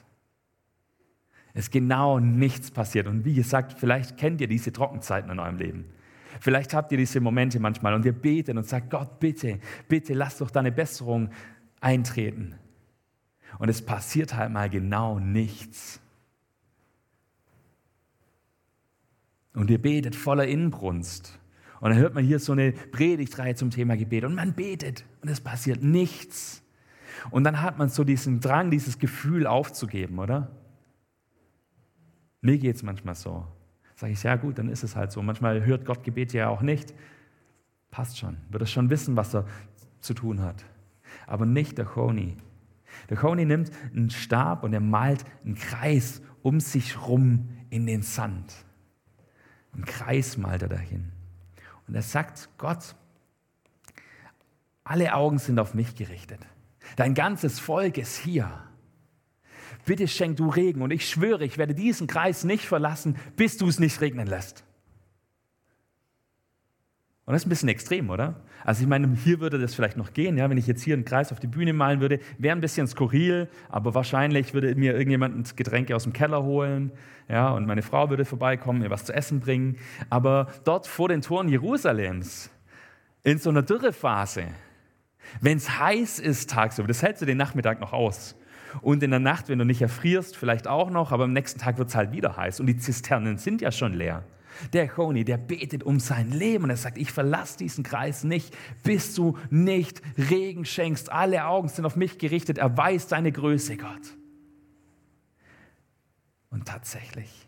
Es 1.53 1.65
ist 1.65 1.71
genau 1.73 2.21
nichts 2.21 2.71
passiert. 2.71 3.09
Und 3.09 3.25
wie 3.25 3.35
gesagt, 3.35 3.79
vielleicht 3.79 4.17
kennt 4.17 4.41
ihr 4.41 4.47
diese 4.47 4.73
Trockenzeiten 4.73 5.31
in 5.31 5.41
eurem 5.41 5.57
Leben. 5.57 5.85
Vielleicht 6.41 6.75
habt 6.75 6.93
ihr 6.93 6.99
diese 6.99 7.21
Momente 7.21 7.59
manchmal 7.59 7.95
und 7.95 8.05
wir 8.05 8.13
beten 8.13 8.59
und 8.59 8.67
sagen, 8.67 8.89
Gott, 8.91 9.19
bitte, 9.19 9.59
bitte 9.89 10.15
lass 10.15 10.39
doch 10.39 10.51
deine 10.51 10.71
Besserung 10.71 11.31
eintreten. 11.81 12.55
Und 13.59 13.69
es 13.69 13.85
passiert 13.85 14.35
halt 14.35 14.53
mal 14.53 14.71
genau 14.71 15.19
nichts. 15.19 16.01
Und 19.55 19.71
ihr 19.71 19.83
betet 19.83 20.15
voller 20.15 20.47
Inbrunst. 20.47 21.39
Und 21.81 21.91
dann 21.91 21.99
hört 21.99 22.15
man 22.15 22.25
hier 22.25 22.39
so 22.39 22.53
eine 22.53 22.73
Predigtreihe 22.73 23.55
zum 23.55 23.71
Thema 23.71 23.97
Gebet 23.97 24.25
und 24.25 24.35
man 24.35 24.55
betet 24.55 25.05
und 25.23 25.29
es 25.29 25.41
passiert 25.41 25.83
nichts. 25.83 26.63
Und 27.31 27.45
dann 27.45 27.63
hat 27.63 27.79
man 27.79 27.89
so 27.89 28.05
diesen 28.05 28.41
Drang, 28.41 28.71
dieses 28.71 28.99
Gefühl 28.99 29.47
aufzugeben, 29.47 30.19
oder? 30.19 30.51
Mir 32.41 32.59
geht 32.59 32.77
es 32.77 32.83
manchmal 32.83 33.15
so. 33.15 33.47
Sage 33.97 34.13
ich, 34.13 34.23
ja 34.23 34.37
gut, 34.37 34.59
dann 34.59 34.69
ist 34.69 34.85
es 34.85 34.95
halt 34.95 35.11
so. 35.11 35.23
Manchmal 35.23 35.65
hört 35.65 35.85
Gott 35.85 36.05
Gebete 36.05 36.39
ja 36.39 36.49
auch 36.49 36.63
nicht. 36.63 36.95
Passt 37.91 38.19
schon, 38.19 38.37
wird 38.51 38.63
er 38.63 38.67
schon 38.67 38.91
wissen, 38.91 39.17
was 39.17 39.35
er 39.35 39.47
zu 40.01 40.15
tun 40.15 40.41
hat. 40.43 40.65
Aber 41.27 41.47
nicht 41.47 41.79
der 41.79 41.85
Choni. 41.85 42.37
Der 43.11 43.17
Choni 43.17 43.45
nimmt 43.45 43.71
einen 43.95 44.11
Stab 44.11 44.63
und 44.63 44.73
er 44.73 44.81
malt 44.81 45.25
einen 45.45 45.55
Kreis 45.55 46.23
um 46.43 46.61
sich 46.61 47.07
rum 47.07 47.49
in 47.71 47.87
den 47.87 48.03
Sand. 48.03 48.55
Einen 49.73 49.85
Kreis 49.85 50.37
malt 50.37 50.63
er 50.63 50.69
dahin. 50.69 51.13
Und 51.89 51.95
er 51.95 52.03
sagt, 52.03 52.51
Gott, 52.59 52.95
alle 54.85 55.15
Augen 55.15 55.39
sind 55.39 55.59
auf 55.59 55.75
mich 55.75 55.97
gerichtet. 55.97 56.41
Dein 56.97 57.15
ganzes 57.15 57.59
Volk 57.59 57.99
ist 57.99 58.17
hier. 58.17 58.51
Bitte 59.85 60.07
schenk 60.07 60.37
du 60.37 60.49
Regen 60.49 60.83
und 60.83 60.91
ich 60.91 61.09
schwöre, 61.09 61.45
ich 61.45 61.57
werde 61.59 61.75
diesen 61.75 62.07
Kreis 62.07 62.45
nicht 62.45 62.67
verlassen, 62.67 63.17
bis 63.37 63.57
du 63.57 63.69
es 63.69 63.79
nicht 63.79 64.01
regnen 64.01 64.27
lässt. 64.27 64.65
Und 67.29 67.35
das 67.35 67.43
ist 67.43 67.47
ein 67.47 67.51
bisschen 67.51 67.69
extrem, 67.69 68.09
oder? 68.09 68.37
Also 68.65 68.81
ich 68.81 68.89
meine, 68.89 69.15
hier 69.23 69.39
würde 69.39 69.59
das 69.59 69.75
vielleicht 69.75 69.99
noch 69.99 70.15
gehen, 70.15 70.39
ja, 70.39 70.49
wenn 70.49 70.57
ich 70.57 70.67
jetzt 70.67 70.83
hier 70.83 70.95
einen 70.95 71.05
Kreis 71.05 71.31
auf 71.31 71.39
die 71.39 71.47
Bühne 71.47 71.75
malen 71.75 72.01
würde, 72.01 72.21
wäre 72.39 72.57
ein 72.57 72.63
bisschen 72.63 72.87
skurril, 72.87 73.49
aber 73.69 73.95
wahrscheinlich 73.95 74.55
würde 74.55 74.75
mir 74.77 74.95
irgendjemand 74.95 75.55
Getränke 75.55 75.95
aus 75.95 76.05
dem 76.05 76.15
Keller 76.15 76.43
holen, 76.43 76.91
ja, 77.29 77.51
und 77.51 77.67
meine 77.67 77.83
Frau 77.83 78.09
würde 78.09 78.25
vorbeikommen, 78.25 78.79
mir 78.79 78.89
was 78.89 79.05
zu 79.05 79.13
essen 79.13 79.41
bringen. 79.41 79.77
Aber 80.09 80.47
dort 80.65 80.87
vor 80.87 81.11
den 81.11 81.21
Toren 81.21 81.51
Jerusalems, 81.51 82.49
in 83.25 83.37
so 83.37 83.51
einer 83.51 83.61
Dürrephase, 83.61 84.45
wenn 85.43 85.59
es 85.59 85.79
heiß 85.79 86.21
ist 86.21 86.49
tagsüber, 86.49 86.89
das 86.89 87.03
hältst 87.03 87.21
du 87.21 87.27
den 87.27 87.37
Nachmittag 87.37 87.79
noch 87.79 87.93
aus. 87.93 88.37
Und 88.81 89.03
in 89.03 89.11
der 89.11 89.21
Nacht, 89.21 89.51
wenn 89.51 89.59
du 89.59 89.67
nicht 89.67 89.83
erfrierst, 89.83 90.35
vielleicht 90.35 90.67
auch 90.67 90.89
noch, 90.89 91.13
aber 91.13 91.25
am 91.25 91.35
nächsten 91.35 91.61
Tag 91.61 91.77
wird 91.77 91.91
es 91.91 91.95
halt 91.95 92.11
wieder 92.11 92.39
heiß 92.39 92.59
und 92.59 92.69
die 92.69 92.79
Zisternen 92.79 93.37
sind 93.37 93.61
ja 93.61 93.71
schon 93.71 93.93
leer. 93.93 94.25
Der 94.73 94.89
Choni, 94.89 95.25
der 95.25 95.39
betet 95.39 95.85
um 95.85 96.01
sein 96.01 96.31
Leben 96.31 96.65
und 96.65 96.71
er 96.71 96.77
sagt, 96.77 96.99
ich 96.99 97.13
verlasse 97.13 97.59
diesen 97.59 97.85
Kreis 97.85 98.25
nicht, 98.25 98.57
bis 98.83 99.15
du 99.15 99.39
nicht 99.51 100.03
Regen 100.17 100.65
schenkst. 100.65 101.11
Alle 101.11 101.47
Augen 101.47 101.69
sind 101.69 101.85
auf 101.85 101.97
mich 101.97 102.19
gerichtet. 102.19 102.59
Er 102.59 102.77
weiß 102.77 103.09
deine 103.09 103.33
Größe, 103.33 103.77
Gott. 103.77 104.17
Und 106.51 106.67
tatsächlich, 106.67 107.47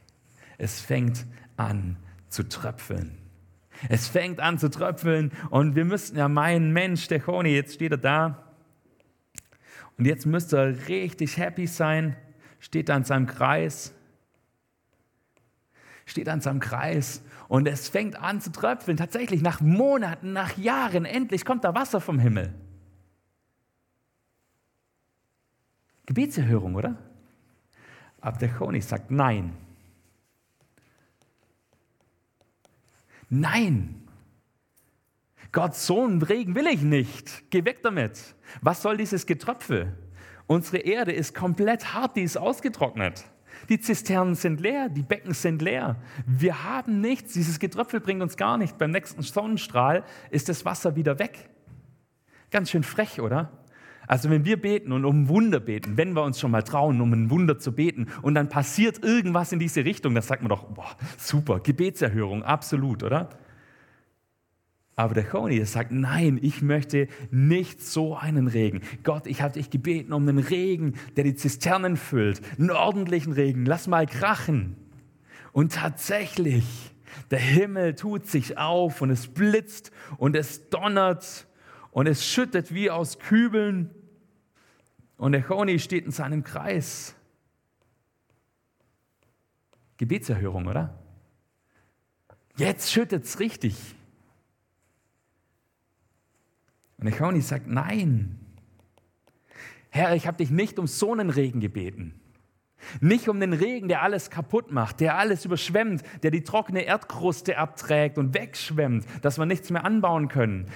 es 0.59 0.81
fängt 0.81 1.27
an 1.57 1.97
zu 2.29 2.49
tröpfeln. 2.49 3.17
Es 3.89 4.09
fängt 4.09 4.41
an 4.41 4.59
zu 4.59 4.69
tröpfeln 4.69 5.33
und 5.49 5.75
wir 5.75 5.85
müssten 5.85 6.19
ja 6.19 6.29
meinen, 6.29 6.73
Mensch, 6.73 7.09
der 7.09 7.21
Choni, 7.21 7.55
jetzt 7.55 7.75
steht 7.75 7.93
er 7.93 7.99
da 7.99 8.55
und 9.97 10.05
jetzt 10.05 10.27
müsste 10.27 10.59
er 10.59 10.89
richtig 10.89 11.39
happy 11.39 11.67
sein, 11.67 12.17
steht 12.59 12.89
da 12.89 12.97
in 12.97 13.05
seinem 13.05 13.27
Kreis 13.27 13.95
steht 16.11 16.29
an 16.29 16.41
seinem 16.41 16.61
Kreis 16.61 17.23
und 17.49 17.67
es 17.67 17.89
fängt 17.89 18.17
an 18.17 18.41
zu 18.41 18.53
tröpfeln. 18.53 18.97
Tatsächlich, 18.97 19.43
nach 19.43 19.61
Monaten, 19.61 20.33
nach 20.33 20.57
Jahren, 20.57 21.05
endlich 21.05 21.45
kommt 21.45 21.65
da 21.65 21.75
Wasser 21.75 22.01
vom 22.01 22.19
Himmel. 22.19 22.53
Gebetserhörung, 26.07 26.75
oder? 26.75 26.97
Aber 28.21 28.39
der 28.39 28.49
König 28.49 28.85
sagt 28.85 29.11
nein. 29.11 29.57
Nein. 33.29 34.09
Gott, 35.53 35.75
so 35.75 36.05
einen 36.05 36.21
Regen 36.21 36.55
will 36.55 36.67
ich 36.67 36.83
nicht. 36.83 37.51
Geh 37.51 37.65
weg 37.65 37.83
damit. 37.83 38.35
Was 38.61 38.83
soll 38.83 38.97
dieses 38.97 39.27
Getröpfel? 39.27 39.97
Unsere 40.47 40.79
Erde 40.79 41.13
ist 41.13 41.35
komplett 41.35 41.95
hart, 41.95 42.17
die 42.17 42.23
ist 42.23 42.37
ausgetrocknet. 42.37 43.25
Die 43.69 43.81
Zisternen 43.81 44.35
sind 44.35 44.61
leer, 44.61 44.89
die 44.89 45.03
Becken 45.03 45.35
sind 45.35 45.63
leer. 45.63 45.97
Wir 46.27 46.65
haben 46.65 47.01
nichts. 47.01 47.35
Dieses 47.35 47.59
Getröpfel 47.59 48.01
bringt 48.01 48.23
uns 48.23 48.37
gar 48.37 48.59
nicht. 48.59 48.79
Beim 48.79 48.91
nächsten 48.91 49.23
Sonnenstrahl 49.23 50.05
ist 50.31 50.49
das 50.49 50.65
Wasser 50.65 50.97
wieder 50.97 51.19
weg. 51.19 51.51
Ganz 52.51 52.71
schön 52.71 52.83
frech, 52.83 53.21
oder? 53.21 53.51
Also 54.07 54.29
wenn 54.29 54.45
wir 54.45 54.61
beten 54.61 54.91
und 54.91 55.05
um 55.05 55.23
ein 55.23 55.29
Wunder 55.29 55.61
beten, 55.61 55.97
wenn 55.97 56.15
wir 56.15 56.25
uns 56.25 56.41
schon 56.41 56.51
mal 56.51 56.63
trauen, 56.63 57.01
um 57.01 57.13
ein 57.13 57.31
Wunder 57.31 57.59
zu 57.59 57.73
beten 57.73 58.09
und 58.23 58.35
dann 58.35 58.49
passiert 58.49 59.05
irgendwas 59.05 59.53
in 59.53 59.61
diese 59.61 59.85
Richtung, 59.85 60.15
dann 60.15 60.25
sagt 60.25 60.43
man 60.43 60.49
doch, 60.49 60.65
boah, 60.65 60.97
super, 61.17 61.61
Gebetserhörung, 61.61 62.43
absolut, 62.43 63.05
oder? 63.05 63.29
Aber 65.01 65.15
der 65.15 65.25
Choni 65.25 65.65
sagt, 65.65 65.93
nein, 65.93 66.39
ich 66.43 66.61
möchte 66.61 67.09
nicht 67.31 67.81
so 67.81 68.19
einen 68.19 68.49
Regen. 68.49 68.83
Gott, 69.03 69.27
ich 69.27 69.41
habe 69.41 69.55
dich 69.55 69.71
gebeten 69.71 70.13
um 70.13 70.29
einen 70.29 70.39
Regen, 70.39 70.93
der 71.17 71.25
die 71.25 71.35
Zisternen 71.35 71.97
füllt. 71.97 72.43
Einen 72.59 72.71
ordentlichen 72.71 73.33
Regen, 73.33 73.65
lass 73.65 73.87
mal 73.87 74.05
krachen. 74.05 74.77
Und 75.53 75.73
tatsächlich, 75.73 76.67
der 77.31 77.39
Himmel 77.39 77.95
tut 77.95 78.27
sich 78.27 78.59
auf 78.59 79.01
und 79.01 79.09
es 79.09 79.29
blitzt 79.29 79.91
und 80.19 80.37
es 80.37 80.69
donnert 80.69 81.47
und 81.93 82.07
es 82.07 82.27
schüttet 82.27 82.75
wie 82.75 82.91
aus 82.91 83.19
Kübeln. 83.19 83.89
Und 85.17 85.33
der 85.33 85.43
Choni 85.43 85.79
steht 85.79 86.05
in 86.05 86.13
seinem 86.13 86.45
Kreis. 86.45 87.15
Gebetserhörung, 89.97 90.67
oder? 90.67 90.95
Jetzt 92.59 92.93
schüttet 92.93 93.25
es 93.25 93.41
richtig. 93.41 93.77
Und 97.01 97.07
der 97.07 97.17
Choni 97.17 97.41
sagt, 97.41 97.67
nein. 97.67 98.39
Herr, 99.89 100.15
ich 100.15 100.27
habe 100.27 100.37
dich 100.37 100.51
nicht 100.51 100.79
um 100.79 100.87
so 100.87 101.13
einen 101.13 101.31
Regen 101.31 101.61
gebeten. 101.61 102.15
Nicht 103.01 103.29
um 103.29 103.41
den 103.41 103.53
Regen, 103.53 103.89
der 103.89 104.03
alles 104.03 104.31
kaputt 104.31 104.71
macht, 104.71 105.01
der 105.01 105.17
alles 105.17 105.45
überschwemmt, 105.45 106.03
der 106.23 106.31
die 106.31 106.43
trockene 106.43 106.83
Erdkruste 106.83 107.59
abträgt 107.59 108.19
und 108.19 108.35
wegschwemmt, 108.35 109.05
dass 109.23 109.39
wir 109.39 109.47
nichts 109.47 109.71
mehr 109.71 109.85
anbauen 109.85 110.29
können. 110.29 110.67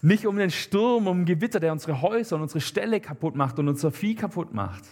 Nicht 0.00 0.26
um 0.26 0.36
den 0.36 0.50
Sturm, 0.50 1.06
um 1.06 1.24
Gewitter, 1.24 1.60
der 1.60 1.72
unsere 1.72 2.02
Häuser 2.02 2.36
und 2.36 2.42
unsere 2.42 2.60
Ställe 2.60 3.00
kaputt 3.00 3.36
macht 3.36 3.58
und 3.58 3.68
unser 3.68 3.92
Vieh 3.92 4.14
kaputt 4.14 4.52
macht. 4.52 4.84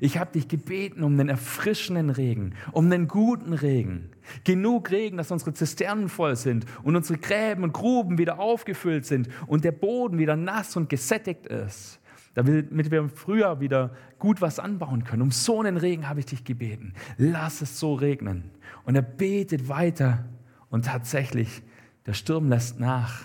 Ich 0.00 0.18
habe 0.18 0.32
dich 0.32 0.48
gebeten 0.48 1.02
um 1.02 1.16
den 1.16 1.28
erfrischenden 1.28 2.10
Regen, 2.10 2.54
um 2.72 2.90
den 2.90 3.06
guten 3.06 3.52
Regen. 3.52 4.10
Genug 4.42 4.90
Regen, 4.90 5.16
dass 5.16 5.30
unsere 5.30 5.54
Zisternen 5.54 6.08
voll 6.08 6.36
sind 6.36 6.66
und 6.82 6.96
unsere 6.96 7.18
Gräben 7.18 7.62
und 7.62 7.72
Gruben 7.72 8.18
wieder 8.18 8.38
aufgefüllt 8.38 9.06
sind 9.06 9.28
und 9.46 9.64
der 9.64 9.72
Boden 9.72 10.18
wieder 10.18 10.36
nass 10.36 10.76
und 10.76 10.88
gesättigt 10.88 11.46
ist, 11.46 12.00
damit 12.34 12.90
wir 12.90 12.98
im 12.98 13.10
Frühjahr 13.10 13.60
wieder 13.60 13.94
gut 14.18 14.40
was 14.40 14.58
anbauen 14.58 15.04
können. 15.04 15.22
Um 15.22 15.30
so 15.30 15.60
einen 15.60 15.76
Regen 15.76 16.08
habe 16.08 16.20
ich 16.20 16.26
dich 16.26 16.44
gebeten. 16.44 16.94
Lass 17.16 17.60
es 17.60 17.78
so 17.78 17.94
regnen. 17.94 18.50
Und 18.84 18.96
er 18.96 19.02
betet 19.02 19.68
weiter 19.68 20.24
und 20.70 20.86
tatsächlich, 20.86 21.62
der 22.06 22.14
Sturm 22.14 22.48
lässt 22.48 22.80
nach 22.80 23.22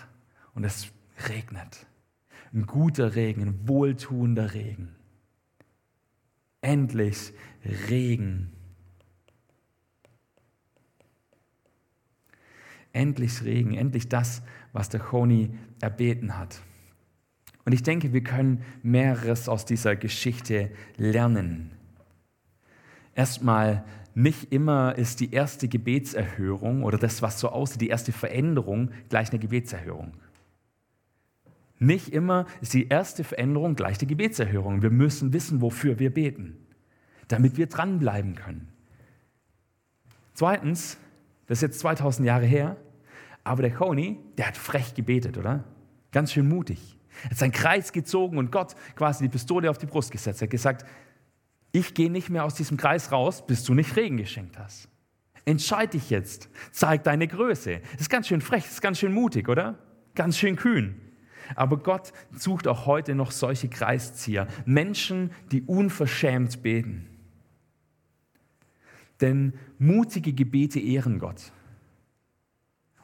und 0.54 0.64
es 0.64 0.88
regnet. 1.28 1.88
Ein 2.54 2.66
guter 2.66 3.16
Regen, 3.16 3.42
ein 3.42 3.68
wohltuender 3.68 4.54
Regen 4.54 4.99
endlich 6.62 7.34
Regen. 7.90 8.52
Endlich 12.92 13.44
Regen, 13.44 13.76
endlich 13.76 14.10
das, 14.10 14.42
was 14.74 14.90
der 14.90 15.00
Choni 15.00 15.52
erbeten 15.80 16.38
hat. 16.38 16.62
Und 17.66 17.74
ich 17.74 17.84
denke, 17.84 18.14
wir 18.14 18.24
können 18.24 18.64
mehreres 18.82 19.48
aus 19.48 19.66
dieser 19.66 19.96
Geschichte 19.96 20.72
lernen. 20.98 21.72
Erstmal, 23.14 23.84
nicht 24.16 24.52
immer 24.52 24.98
ist 24.98 25.20
die 25.20 25.32
erste 25.32 25.68
Gebetserhörung 25.68 26.84
oder 26.84 26.98
das, 26.98 27.22
was 27.22 27.40
so 27.40 27.50
aussieht, 27.50 27.82
die 27.82 27.90
erste 27.90 28.12
Veränderung 28.12 28.92
gleich 29.08 29.30
eine 29.30 29.40
Gebetserhörung. 29.40 30.14
Nicht 31.80 32.10
immer 32.10 32.46
ist 32.60 32.74
die 32.74 32.90
erste 32.90 33.24
Veränderung 33.24 33.76
gleich 33.76 33.98
die 33.98 34.08
Gebetserhörung. 34.08 34.82
Wir 34.82 34.90
müssen 34.90 35.32
wissen, 35.32 35.62
wofür 35.62 35.98
wir 35.98 36.14
beten, 36.14 36.58
damit 37.30 37.56
wir 37.58 37.68
dranbleiben 37.68 38.36
können. 38.36 38.68
Zweitens, 40.34 40.98
das 41.48 41.60
ist 41.60 41.62
jetzt 41.62 41.80
2000 41.80 42.28
Jahre 42.28 42.46
her, 42.46 42.78
aber 43.46 43.62
der 43.64 43.74
Choni, 43.74 44.20
der 44.38 44.48
hat 44.48 44.58
frech 44.58 44.94
gebetet, 44.94 45.38
oder? 45.38 45.64
Ganz 46.12 46.34
schön 46.34 46.48
mutig. 46.48 46.98
Er 47.24 47.32
hat 47.32 47.38
seinen 47.38 47.52
Kreis 47.52 47.92
gezogen 47.94 48.38
und 48.38 48.52
Gott 48.52 48.76
quasi 48.96 49.24
die 49.24 49.30
Pistole 49.30 49.70
auf 49.70 49.78
die 49.78 49.86
Brust 49.86 50.12
gesetzt. 50.12 50.42
Er 50.42 50.46
hat 50.46 50.52
gesagt, 50.52 50.86
ich 51.72 51.94
gehe 51.94 52.12
nicht 52.12 52.30
mehr 52.30 52.44
aus 52.44 52.56
diesem 52.56 52.78
Kreis 52.78 53.12
raus, 53.12 53.46
bis 53.46 53.64
du 53.64 53.74
nicht 53.74 53.96
Regen 53.96 54.18
geschenkt 54.18 54.58
hast. 54.58 54.90
Entscheid 55.46 55.94
dich 55.94 56.10
jetzt, 56.10 56.50
zeig 56.72 57.04
deine 57.04 57.28
Größe. 57.28 57.82
Das 57.94 58.02
ist 58.02 58.10
ganz 58.10 58.28
schön 58.28 58.42
frech, 58.42 58.64
das 58.64 58.74
ist 58.74 58.82
ganz 58.82 59.00
schön 59.00 59.14
mutig, 59.14 59.48
oder? 59.50 59.80
Ganz 60.16 60.38
schön 60.38 60.56
kühn. 60.56 61.09
Aber 61.56 61.78
Gott 61.78 62.14
sucht 62.32 62.68
auch 62.68 62.86
heute 62.86 63.16
noch 63.16 63.32
solche 63.32 63.70
Kreiszieher, 63.70 64.48
Menschen, 64.66 65.32
die 65.52 65.62
unverschämt 65.62 66.62
beten. 66.62 67.08
Denn 69.22 69.54
mutige 69.78 70.34
Gebete 70.34 70.80
ehren 70.80 71.20
Gott. 71.20 71.52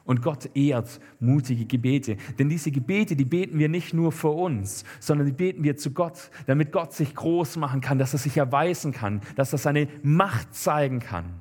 Und 0.04 0.22
Gott 0.22 0.50
ehrt 0.54 1.00
mutige 1.18 1.64
Gebete. 1.64 2.16
Denn 2.38 2.48
diese 2.48 2.70
Gebete, 2.70 3.16
die 3.16 3.24
beten 3.24 3.58
wir 3.58 3.68
nicht 3.68 3.92
nur 3.92 4.12
für 4.12 4.28
uns, 4.28 4.84
sondern 5.00 5.26
die 5.26 5.32
beten 5.32 5.64
wir 5.64 5.76
zu 5.76 5.90
Gott, 5.90 6.30
damit 6.46 6.70
Gott 6.70 6.92
sich 6.92 7.14
groß 7.14 7.56
machen 7.56 7.80
kann, 7.80 7.98
dass 7.98 8.12
er 8.12 8.20
sich 8.20 8.36
erweisen 8.36 8.92
kann, 8.92 9.20
dass 9.34 9.52
er 9.52 9.58
seine 9.58 9.88
Macht 10.04 10.54
zeigen 10.54 11.00
kann. 11.00 11.40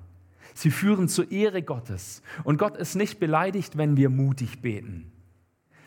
Sie 0.55 0.71
führen 0.71 1.07
zur 1.07 1.31
Ehre 1.31 1.61
Gottes. 1.61 2.23
Und 2.43 2.57
Gott 2.57 2.75
ist 2.75 2.95
nicht 2.95 3.19
beleidigt, 3.19 3.77
wenn 3.77 3.97
wir 3.97 4.09
mutig 4.09 4.61
beten, 4.61 5.11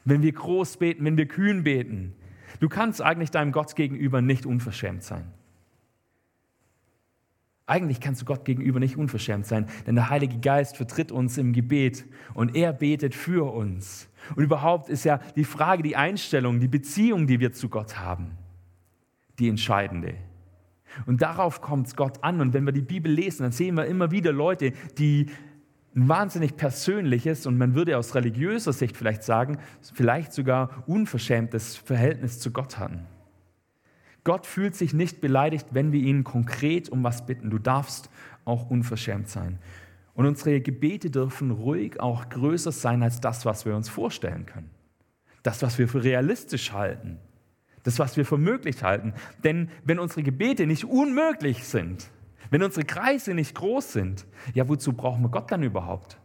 wenn 0.09 0.23
wir 0.23 0.33
groß 0.33 0.79
beten, 0.79 1.05
wenn 1.05 1.17
wir 1.17 1.27
kühn 1.27 1.65
beten. 1.65 2.15
Du 2.61 2.69
kannst 2.69 3.03
eigentlich 3.03 3.31
deinem 3.31 3.53
Gott 3.53 3.77
gegenüber 3.77 4.23
nicht 4.23 4.47
unverschämt 4.47 5.03
sein. 5.03 5.25
Eigentlich 7.67 8.01
kannst 8.01 8.23
du 8.23 8.25
Gott 8.25 8.47
gegenüber 8.47 8.81
nicht 8.81 8.97
unverschämt 8.97 9.45
sein, 9.45 9.67
denn 9.87 9.95
der 9.95 10.09
Heilige 10.09 10.39
Geist 10.39 10.79
vertritt 10.79 11.13
uns 11.13 11.37
im 11.37 11.53
Gebet 11.53 12.07
und 12.33 12.57
er 12.57 12.73
betet 12.73 13.15
für 13.15 13.53
uns. 13.53 14.09
Und 14.35 14.43
überhaupt 14.43 14.89
ist 14.89 15.05
ja 15.05 15.21
die 15.37 15.45
Frage, 15.45 15.83
die 15.83 15.95
Einstellung, 15.95 16.61
die 16.61 16.69
Beziehung, 16.69 17.27
die 17.27 17.41
wir 17.41 17.53
zu 17.53 17.69
Gott 17.69 17.99
haben, 17.99 18.31
die 19.39 19.49
entscheidende. 19.49 20.15
Und 21.05 21.21
darauf 21.21 21.61
kommt 21.61 21.95
Gott 21.97 22.25
an. 22.25 22.41
Und 22.41 22.55
wenn 22.55 22.65
wir 22.65 22.73
die 22.73 22.81
Bibel 22.81 23.13
lesen, 23.13 23.43
dann 23.43 23.53
sehen 23.53 23.77
wir 23.77 23.85
immer 23.85 24.11
wieder 24.11 24.33
Leute, 24.33 24.73
die 24.97 25.27
ein 25.99 26.09
wahnsinnig 26.09 26.57
persönliches 26.57 27.45
und 27.47 27.59
man 27.59 27.75
würde 27.75 27.99
aus 27.99 28.15
religiöser 28.15 28.73
Sicht 28.73 28.97
vielleicht 28.97 29.25
sagen, 29.25 29.59
vielleicht 29.93 30.33
sogar 30.33 30.85
unverschämtes 30.87 31.77
Verhältnis 31.77 32.39
zu 32.39 32.53
Gott 32.53 32.79
hatten. 32.79 33.07
Gott 34.23 34.47
fühlt 34.47 34.77
sich 34.77 34.93
nicht 34.93 35.21
beleidigt, 35.21 35.69
wenn 35.73 35.91
wir 35.91 36.01
ihn 36.01 36.23
konkret 36.23 36.89
um 36.89 37.03
was 37.03 37.27
bitten. 37.27 37.51
Du 37.51 37.59
darfst 37.59 38.11
auch 38.45 38.71
unverschämt 38.71 39.29
sein. 39.29 39.59
Und 40.15 40.27
unsere 40.27 40.61
Gebete 40.61 41.11
dürfen 41.11 41.51
ruhig 41.51 41.99
auch 42.01 42.29
größer 42.29 42.73
sein 42.73 43.03
als 43.03 43.21
das, 43.21 43.45
was 43.45 43.65
wir 43.65 43.75
uns 43.75 43.89
vorstellen 43.89 44.47
können. 44.47 44.71
Das, 45.43 45.63
was 45.63 45.79
wir 45.79 45.89
für 45.89 46.05
realistisch 46.05 46.73
halten. 46.73 47.19
Das, 47.83 47.99
was 47.99 48.17
wir 48.17 48.25
für 48.25 48.39
möglich 48.39 48.83
halten. 48.83 49.15
Denn 49.45 49.71
wenn 49.85 49.99
unsere 49.99 50.23
Gebete 50.23 50.67
nicht 50.67 50.85
unmöglich 50.85 51.65
sind, 51.65 52.11
wenn 52.51 52.63
unsere 52.63 52.87
Kreise 52.87 53.35
nicht 53.35 53.55
groß 53.55 53.93
sind, 53.93 54.27
ja, 54.55 54.69
wozu 54.69 54.93
brauchen 54.93 55.23
wir 55.23 55.31
Gott 55.31 55.51
dann 55.51 55.63
überhaupt? 55.63 56.19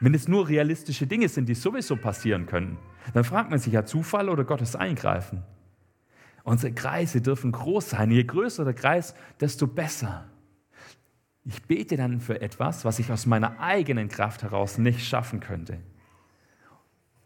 Wenn 0.00 0.14
es 0.14 0.28
nur 0.28 0.48
realistische 0.48 1.06
Dinge 1.06 1.28
sind, 1.28 1.48
die 1.48 1.54
sowieso 1.54 1.96
passieren 1.96 2.46
können, 2.46 2.78
dann 3.12 3.24
fragt 3.24 3.50
man 3.50 3.58
sich 3.58 3.72
ja 3.72 3.84
Zufall 3.84 4.28
oder 4.28 4.44
Gottes 4.44 4.76
Eingreifen. 4.76 5.42
Unsere 6.42 6.74
Kreise 6.74 7.22
dürfen 7.22 7.52
groß 7.52 7.90
sein. 7.90 8.10
Je 8.10 8.24
größer 8.24 8.64
der 8.64 8.74
Kreis, 8.74 9.14
desto 9.40 9.66
besser. 9.66 10.26
Ich 11.44 11.62
bete 11.62 11.96
dann 11.96 12.20
für 12.20 12.40
etwas, 12.40 12.84
was 12.84 12.98
ich 12.98 13.10
aus 13.10 13.26
meiner 13.26 13.58
eigenen 13.60 14.08
Kraft 14.08 14.42
heraus 14.42 14.78
nicht 14.78 15.06
schaffen 15.06 15.40
könnte. 15.40 15.78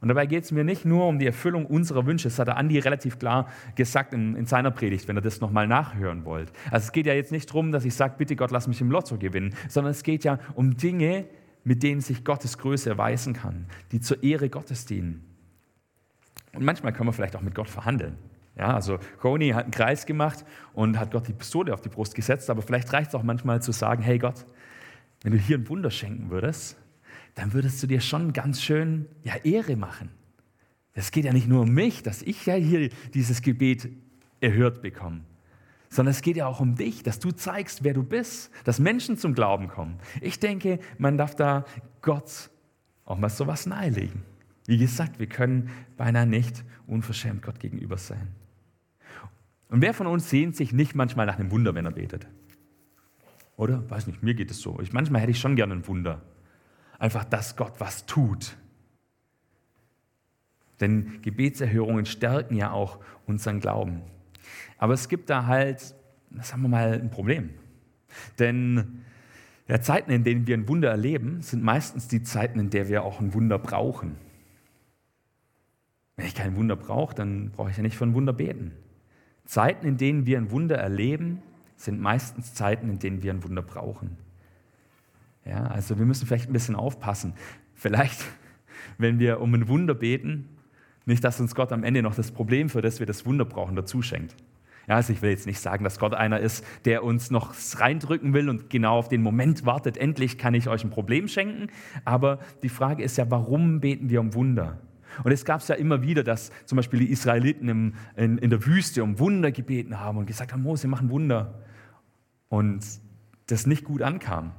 Und 0.00 0.08
dabei 0.08 0.26
geht 0.26 0.44
es 0.44 0.52
mir 0.52 0.62
nicht 0.62 0.84
nur 0.84 1.08
um 1.08 1.18
die 1.18 1.26
Erfüllung 1.26 1.66
unserer 1.66 2.06
Wünsche, 2.06 2.28
das 2.28 2.38
hat 2.38 2.46
der 2.46 2.56
Andi 2.56 2.78
relativ 2.78 3.18
klar 3.18 3.48
gesagt 3.74 4.14
in, 4.14 4.36
in 4.36 4.46
seiner 4.46 4.70
Predigt, 4.70 5.08
wenn 5.08 5.16
ihr 5.16 5.22
das 5.22 5.40
nochmal 5.40 5.66
nachhören 5.66 6.24
wollt. 6.24 6.52
Also 6.70 6.86
es 6.86 6.92
geht 6.92 7.06
ja 7.06 7.14
jetzt 7.14 7.32
nicht 7.32 7.50
darum, 7.50 7.72
dass 7.72 7.84
ich 7.84 7.94
sage, 7.94 8.14
bitte 8.16 8.36
Gott, 8.36 8.52
lass 8.52 8.68
mich 8.68 8.80
im 8.80 8.90
Lotto 8.90 9.18
gewinnen, 9.18 9.54
sondern 9.68 9.90
es 9.90 10.04
geht 10.04 10.22
ja 10.22 10.38
um 10.54 10.76
Dinge, 10.76 11.26
mit 11.64 11.82
denen 11.82 12.00
sich 12.00 12.24
Gottes 12.24 12.58
Größe 12.58 12.90
erweisen 12.90 13.34
kann, 13.34 13.66
die 13.90 14.00
zur 14.00 14.22
Ehre 14.22 14.48
Gottes 14.48 14.86
dienen. 14.86 15.24
Und 16.52 16.64
manchmal 16.64 16.92
können 16.92 17.08
wir 17.08 17.12
vielleicht 17.12 17.34
auch 17.34 17.42
mit 17.42 17.54
Gott 17.54 17.68
verhandeln. 17.68 18.16
Ja, 18.56 18.74
also 18.74 18.98
Coney 19.20 19.50
hat 19.50 19.64
einen 19.64 19.70
Kreis 19.70 20.06
gemacht 20.06 20.44
und 20.74 20.98
hat 20.98 21.10
Gott 21.10 21.28
die 21.28 21.32
Pistole 21.32 21.74
auf 21.74 21.80
die 21.80 21.88
Brust 21.88 22.14
gesetzt, 22.14 22.50
aber 22.50 22.62
vielleicht 22.62 22.92
reicht 22.92 23.08
es 23.08 23.14
auch 23.14 23.22
manchmal 23.22 23.62
zu 23.62 23.72
sagen, 23.72 24.02
hey 24.02 24.18
Gott, 24.18 24.46
wenn 25.22 25.32
du 25.32 25.38
hier 25.38 25.58
ein 25.58 25.68
Wunder 25.68 25.90
schenken 25.90 26.30
würdest, 26.30 26.76
dann 27.38 27.52
würdest 27.52 27.80
du 27.80 27.86
dir 27.86 28.00
schon 28.00 28.32
ganz 28.32 28.60
schön 28.60 29.06
ja, 29.22 29.36
Ehre 29.44 29.76
machen. 29.76 30.10
Es 30.92 31.12
geht 31.12 31.24
ja 31.24 31.32
nicht 31.32 31.46
nur 31.46 31.62
um 31.62 31.70
mich, 31.70 32.02
dass 32.02 32.20
ich 32.22 32.44
ja 32.46 32.54
hier 32.54 32.90
dieses 33.14 33.42
Gebet 33.42 33.88
erhört 34.40 34.82
bekomme, 34.82 35.20
sondern 35.88 36.10
es 36.10 36.22
geht 36.22 36.36
ja 36.36 36.48
auch 36.48 36.58
um 36.58 36.74
dich, 36.74 37.04
dass 37.04 37.20
du 37.20 37.30
zeigst, 37.30 37.84
wer 37.84 37.94
du 37.94 38.02
bist, 38.02 38.50
dass 38.64 38.80
Menschen 38.80 39.16
zum 39.16 39.34
Glauben 39.34 39.68
kommen. 39.68 40.00
Ich 40.20 40.40
denke, 40.40 40.80
man 40.98 41.16
darf 41.16 41.36
da 41.36 41.64
Gott 42.02 42.50
auch 43.04 43.18
mal 43.18 43.28
so 43.28 43.46
was 43.46 43.66
nahelegen. 43.66 44.22
Wie 44.66 44.76
gesagt, 44.76 45.20
wir 45.20 45.28
können 45.28 45.70
beinahe 45.96 46.26
nicht 46.26 46.64
unverschämt 46.88 47.42
Gott 47.42 47.60
gegenüber 47.60 47.98
sein. 47.98 48.34
Und 49.68 49.80
wer 49.80 49.94
von 49.94 50.08
uns 50.08 50.28
sehnt 50.28 50.56
sich 50.56 50.72
nicht 50.72 50.96
manchmal 50.96 51.26
nach 51.26 51.38
einem 51.38 51.52
Wunder, 51.52 51.76
wenn 51.76 51.84
er 51.84 51.92
betet? 51.92 52.26
Oder? 53.56 53.88
Weiß 53.88 54.08
nicht, 54.08 54.24
mir 54.24 54.34
geht 54.34 54.50
es 54.50 54.60
so. 54.60 54.80
Ich, 54.80 54.92
manchmal 54.92 55.20
hätte 55.20 55.30
ich 55.30 55.38
schon 55.38 55.54
gerne 55.54 55.74
ein 55.74 55.86
Wunder 55.86 56.20
einfach, 56.98 57.24
dass 57.24 57.56
Gott 57.56 57.74
was 57.78 58.06
tut. 58.06 58.56
Denn 60.80 61.22
Gebetserhörungen 61.22 62.06
stärken 62.06 62.54
ja 62.56 62.70
auch 62.70 62.98
unseren 63.26 63.60
Glauben. 63.60 64.02
Aber 64.76 64.94
es 64.94 65.08
gibt 65.08 65.30
da 65.30 65.46
halt, 65.46 65.80
sagen 66.40 66.62
wir 66.62 66.68
mal, 66.68 66.94
ein 66.94 67.10
Problem. 67.10 67.50
Denn 68.38 69.04
ja, 69.66 69.80
Zeiten, 69.80 70.10
in 70.10 70.24
denen 70.24 70.46
wir 70.46 70.56
ein 70.56 70.68
Wunder 70.68 70.90
erleben, 70.90 71.42
sind 71.42 71.62
meistens 71.62 72.08
die 72.08 72.22
Zeiten, 72.22 72.58
in 72.58 72.70
denen 72.70 72.88
wir 72.88 73.02
auch 73.02 73.20
ein 73.20 73.34
Wunder 73.34 73.58
brauchen. 73.58 74.16
Wenn 76.16 76.26
ich 76.26 76.34
kein 76.34 76.56
Wunder 76.56 76.74
brauche, 76.74 77.14
dann 77.14 77.50
brauche 77.50 77.70
ich 77.70 77.76
ja 77.76 77.82
nicht 77.82 77.96
für 77.96 78.04
ein 78.04 78.14
Wunder 78.14 78.32
beten. 78.32 78.72
Zeiten, 79.44 79.86
in 79.86 79.96
denen 79.96 80.26
wir 80.26 80.38
ein 80.38 80.50
Wunder 80.50 80.76
erleben, 80.76 81.42
sind 81.76 82.00
meistens 82.00 82.54
Zeiten, 82.54 82.88
in 82.88 82.98
denen 82.98 83.22
wir 83.22 83.32
ein 83.32 83.44
Wunder 83.44 83.62
brauchen. 83.62 84.16
Ja, 85.44 85.66
also 85.66 85.98
wir 85.98 86.06
müssen 86.06 86.26
vielleicht 86.26 86.48
ein 86.48 86.52
bisschen 86.52 86.76
aufpassen. 86.76 87.34
Vielleicht, 87.74 88.24
wenn 88.98 89.18
wir 89.18 89.40
um 89.40 89.54
ein 89.54 89.68
Wunder 89.68 89.94
beten, 89.94 90.48
nicht, 91.06 91.24
dass 91.24 91.40
uns 91.40 91.54
Gott 91.54 91.72
am 91.72 91.84
Ende 91.84 92.02
noch 92.02 92.14
das 92.14 92.32
Problem, 92.32 92.68
für 92.68 92.82
das 92.82 92.98
wir 93.00 93.06
das 93.06 93.24
Wunder 93.24 93.46
brauchen, 93.46 93.74
dazu 93.74 94.02
schenkt. 94.02 94.36
Ja, 94.88 94.96
also 94.96 95.12
ich 95.12 95.20
will 95.20 95.30
jetzt 95.30 95.46
nicht 95.46 95.60
sagen, 95.60 95.84
dass 95.84 95.98
Gott 95.98 96.14
einer 96.14 96.40
ist, 96.40 96.64
der 96.86 97.04
uns 97.04 97.30
noch 97.30 97.54
reindrücken 97.76 98.32
will 98.32 98.48
und 98.48 98.70
genau 98.70 98.98
auf 98.98 99.08
den 99.08 99.22
Moment 99.22 99.66
wartet, 99.66 99.98
endlich 99.98 100.38
kann 100.38 100.54
ich 100.54 100.68
euch 100.68 100.82
ein 100.82 100.90
Problem 100.90 101.28
schenken. 101.28 101.68
Aber 102.04 102.38
die 102.62 102.70
Frage 102.70 103.02
ist 103.02 103.18
ja, 103.18 103.30
warum 103.30 103.80
beten 103.80 104.08
wir 104.08 104.20
um 104.20 104.34
Wunder? 104.34 104.78
Und 105.24 105.32
es 105.32 105.44
gab 105.44 105.60
es 105.60 105.68
ja 105.68 105.74
immer 105.74 106.02
wieder, 106.02 106.24
dass 106.24 106.50
zum 106.64 106.76
Beispiel 106.76 107.00
die 107.00 107.10
Israeliten 107.10 107.68
im, 107.68 107.94
in, 108.16 108.38
in 108.38 108.50
der 108.50 108.64
Wüste 108.64 109.02
um 109.02 109.18
Wunder 109.18 109.52
gebeten 109.52 110.00
haben 110.00 110.18
und 110.18 110.26
gesagt 110.26 110.52
haben, 110.52 110.62
Mose, 110.62 110.88
machen 110.88 111.10
Wunder. 111.10 111.62
Und 112.48 112.84
das 113.46 113.66
nicht 113.66 113.84
gut 113.84 114.02
ankam. 114.02 114.52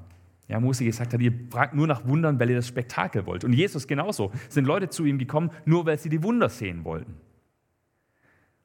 Ja, 0.49 0.59
Mose 0.59 0.83
gesagt 0.83 1.13
hat, 1.13 1.21
ihr 1.21 1.31
fragt 1.51 1.75
nur 1.75 1.85
nach 1.85 2.07
Wundern, 2.07 2.39
weil 2.39 2.49
ihr 2.49 2.55
das 2.55 2.67
Spektakel 2.67 3.27
wollt. 3.27 3.43
Und 3.43 3.53
Jesus 3.53 3.87
genauso. 3.87 4.31
Sind 4.49 4.65
Leute 4.65 4.89
zu 4.89 5.05
ihm 5.05 5.19
gekommen, 5.19 5.51
nur 5.63 5.85
weil 5.85 5.99
sie 5.99 6.09
die 6.09 6.23
Wunder 6.23 6.49
sehen 6.49 6.83
wollten. 6.83 7.13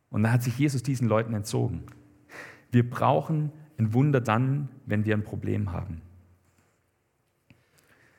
Und 0.09 0.23
dann 0.23 0.33
hat 0.33 0.43
sich 0.43 0.59
Jesus 0.59 0.83
diesen 0.83 1.09
Leuten 1.09 1.35
entzogen. 1.35 1.83
Wir 2.73 2.89
brauchen 2.89 3.53
ein 3.77 3.93
Wunder 3.93 4.23
dann, 4.23 4.71
wenn 4.87 5.05
wir 5.05 5.15
ein 5.15 5.25
Problem 5.25 5.73
haben. 5.73 6.01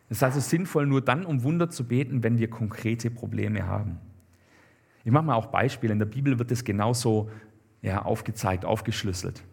Es 0.10 0.17
ist 0.17 0.23
also 0.23 0.39
sinnvoll, 0.39 0.86
nur 0.86 1.01
dann 1.01 1.25
um 1.25 1.41
Wunder 1.41 1.69
zu 1.69 1.88
beten, 1.88 2.21
wenn 2.21 2.38
wir 2.38 2.49
konkrete 2.49 3.10
Probleme 3.10 3.65
haben. 3.65 3.97
Ich 5.04 5.12
mache 5.12 5.23
mal 5.23 5.36
auch 5.36 5.47
Beispiele. 5.47 5.93
In 5.93 5.99
der 5.99 6.06
Bibel 6.06 6.38
wird 6.38 6.51
es 6.51 6.63
genauso 6.63 7.32
ja, 7.82 8.04
aufgezeigt, 8.04 8.63
aufgeschlüsselt. 8.63 9.43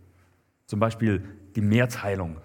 Zum 0.67 0.81
Beispiel 0.81 1.25
die 1.57 1.63
Mehrteilung. 1.63 2.37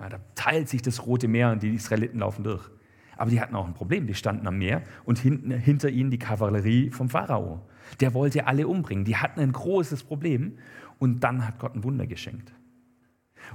Ja, 0.00 0.08
da 0.08 0.18
teilt 0.34 0.68
sich 0.68 0.82
das 0.82 1.06
Rote 1.06 1.28
Meer 1.28 1.52
und 1.52 1.62
die 1.62 1.74
Israeliten 1.74 2.20
laufen 2.20 2.42
durch. 2.42 2.68
Aber 3.16 3.30
die 3.30 3.40
hatten 3.40 3.54
auch 3.54 3.66
ein 3.66 3.74
Problem. 3.74 4.06
Die 4.06 4.14
standen 4.14 4.46
am 4.46 4.56
Meer 4.56 4.82
und 5.04 5.18
hinten, 5.18 5.50
hinter 5.50 5.90
ihnen 5.90 6.10
die 6.10 6.18
Kavallerie 6.18 6.90
vom 6.90 7.10
Pharao. 7.10 7.60
Der 8.00 8.14
wollte 8.14 8.46
alle 8.46 8.66
umbringen. 8.66 9.04
Die 9.04 9.16
hatten 9.16 9.40
ein 9.40 9.52
großes 9.52 10.04
Problem. 10.04 10.56
Und 10.98 11.20
dann 11.20 11.46
hat 11.46 11.58
Gott 11.58 11.74
ein 11.74 11.84
Wunder 11.84 12.06
geschenkt. 12.06 12.52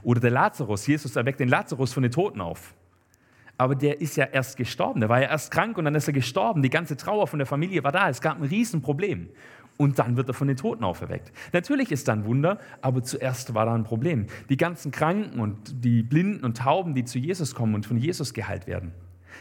Oder 0.03 0.19
der 0.19 0.31
Lazarus. 0.31 0.85
Jesus 0.85 1.15
erweckt 1.15 1.39
den 1.39 1.49
Lazarus 1.49 1.93
von 1.93 2.03
den 2.03 2.11
Toten 2.11 2.41
auf. 2.41 2.75
Aber 3.57 3.73
der 3.73 4.01
ist 4.01 4.17
ja 4.17 4.25
erst 4.25 4.57
gestorben. 4.57 4.99
Der 4.99 5.09
war 5.09 5.21
ja 5.21 5.29
erst 5.29 5.49
krank 5.49 5.77
und 5.77 5.85
dann 5.85 5.95
ist 5.95 6.07
er 6.07 6.13
gestorben. 6.13 6.61
Die 6.61 6.69
ganze 6.69 6.95
Trauer 6.97 7.25
von 7.25 7.39
der 7.39 7.45
Familie 7.47 7.83
war 7.83 7.91
da. 7.91 8.09
Es 8.09 8.21
gab 8.21 8.37
ein 8.37 8.43
Riesenproblem 8.43 9.29
und 9.77 9.99
dann 9.99 10.17
wird 10.17 10.29
er 10.29 10.33
von 10.33 10.47
den 10.47 10.57
Toten 10.57 10.83
auferweckt. 10.83 11.31
Natürlich 11.53 11.91
ist 11.91 12.07
da 12.07 12.13
ein 12.13 12.25
Wunder, 12.25 12.59
aber 12.81 13.03
zuerst 13.03 13.53
war 13.53 13.65
da 13.65 13.73
ein 13.73 13.83
Problem. 13.83 14.27
Die 14.49 14.57
ganzen 14.57 14.91
Kranken 14.91 15.39
und 15.39 15.83
die 15.83 16.03
Blinden 16.03 16.45
und 16.45 16.57
Tauben, 16.57 16.93
die 16.93 17.03
zu 17.03 17.19
Jesus 17.19 17.55
kommen 17.55 17.75
und 17.75 17.85
von 17.85 17.97
Jesus 17.97 18.33
geheilt 18.33 18.67
werden. 18.67 18.93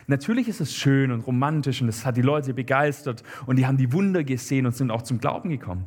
Natürlich 0.07 0.49
ist 0.49 0.61
es 0.61 0.75
schön 0.75 1.13
und 1.13 1.21
romantisch 1.21 1.81
und 1.81 1.89
es 1.89 2.05
hat 2.05 2.17
die 2.17 2.23
Leute 2.23 2.53
begeistert 2.53 3.23
und 3.47 3.57
die 3.57 3.67
haben 3.67 3.77
die 3.77 3.93
Wunder 3.93 4.25
gesehen 4.25 4.67
und 4.67 4.75
sind 4.75 4.91
auch 4.91 5.03
zum 5.03 5.19
Glauben 5.19 5.51
gekommen. 5.51 5.87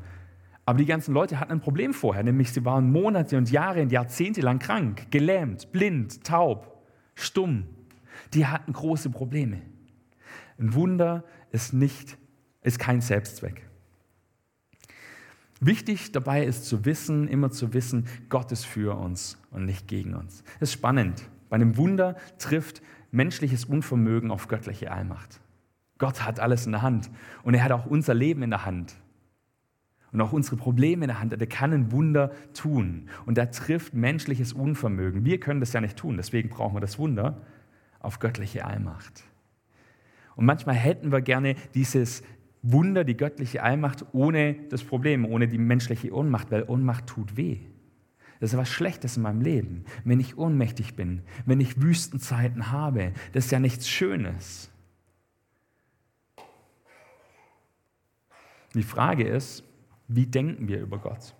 Aber 0.65 0.79
die 0.79 0.86
ganzen 0.86 1.13
Leute 1.13 1.39
hatten 1.39 1.51
ein 1.51 1.60
Problem 1.60 1.93
vorher, 1.93 2.23
nämlich 2.23 2.51
sie 2.51 2.65
waren 2.65 2.91
Monate 2.91 3.38
und 3.38 3.51
Jahre 3.51 3.81
und 3.81 3.91
Jahrzehnte 3.91 4.41
lang 4.41 4.60
krank, 4.60 5.07
gelähmt, 5.12 5.71
blind, 5.71 6.23
taub, 6.23 6.83
stumm. 7.15 7.65
Die 8.33 8.45
hatten 8.45 8.73
große 8.73 9.10
Probleme. 9.10 9.62
Ein 10.60 10.73
Wunder 10.73 11.23
ist 11.51 11.73
nicht, 11.73 12.17
ist 12.63 12.79
kein 12.79 13.01
Selbstzweck. 13.01 13.66
Wichtig 15.60 16.12
dabei 16.12 16.46
ist 16.46 16.65
zu 16.65 16.86
wissen, 16.86 17.28
immer 17.28 17.52
zu 17.52 17.74
wissen, 17.74 18.06
Gott 18.30 18.52
ist 18.52 18.65
für 18.65 18.98
uns 18.98 19.38
und 19.52 19.65
nicht 19.65 19.88
gegen 19.88 20.13
uns. 20.13 20.43
Das 20.60 20.70
ist 20.70 20.74
spannend. 20.74 21.28
Bei 21.50 21.56
einem 21.56 21.78
Wunder 21.78 22.15
trifft 22.38 22.82
menschliches 23.12 23.65
Unvermögen 23.65 24.32
auf 24.32 24.48
göttliche 24.48 24.91
Allmacht. 24.91 25.39
Gott 25.98 26.24
hat 26.24 26.39
alles 26.39 26.65
in 26.65 26.74
der 26.74 26.84
Hand 26.84 27.10
und 27.43 27.56
er 27.56 27.63
hat 27.63 27.72
auch 27.72 27.86
unser 27.88 28.13
Leben 28.13 28.43
in 28.43 28.52
der 28.52 28.65
Hand. 28.65 28.96
und 30.12 30.22
auch 30.22 30.32
unsere 30.32 30.56
Probleme 30.56 31.06
in 31.06 31.10
der 31.10 31.20
Hand. 31.20 31.34
Er 31.34 31.48
kann 31.48 31.74
ein 31.74 31.91
Wunder 31.91 32.32
tun. 32.54 33.10
Und 33.26 33.38
er 33.38 33.52
trifft 33.52 33.93
menschliches 33.93 34.54
Unvermögen. 34.54 35.26
Wir 35.26 35.39
können 35.39 35.60
das 35.60 35.74
ja 35.74 35.82
nicht 35.82 35.98
tun. 35.98 36.17
Deswegen 36.17 36.50
brauchen 36.50 36.76
wir 36.76 36.80
das 36.80 36.98
Wunder 36.98 37.41
auf 38.00 38.20
göttliche 38.20 38.65
Allmacht. 38.65 39.24
Und 40.36 40.46
manchmal 40.46 40.76
hätten 40.76 41.12
wir 41.12 41.22
gerne 41.22 41.56
dieses 41.74 42.24
Wunder, 42.62 43.04
die 43.04 43.17
göttliche 43.17 43.63
Allmacht, 43.63 44.06
ohne 44.13 44.56
das 44.70 44.84
Problem, 44.84 45.26
ohne 45.26 45.48
die 45.48 45.58
menschliche 45.58 46.13
Ohnmacht, 46.13 46.52
weil 46.52 46.63
Ohnmacht 46.63 47.08
tut 47.08 47.38
weh. 47.38 47.60
Das 48.39 48.54
ist 48.54 48.58
was 48.58 48.70
Schlechtes 48.70 49.17
in 49.17 49.24
meinem 49.24 49.41
Leben, 49.41 49.86
wenn 50.04 50.20
ich 50.20 50.38
ohnmächtig 50.38 50.96
bin, 50.96 51.22
wenn 51.46 51.60
ich 51.60 51.82
Wüstenzeiten 51.82 52.72
habe. 52.72 53.13
Das 53.34 53.46
ist 53.46 53.52
ja 53.52 53.60
nichts 53.60 53.89
Schönes. 53.89 54.70
Die 58.74 58.84
Frage 58.84 59.28
ist, 59.28 59.63
wie 60.08 60.28
denken 60.28 60.67
wir 60.67 60.80
über 60.82 61.00
Gott? 61.00 61.36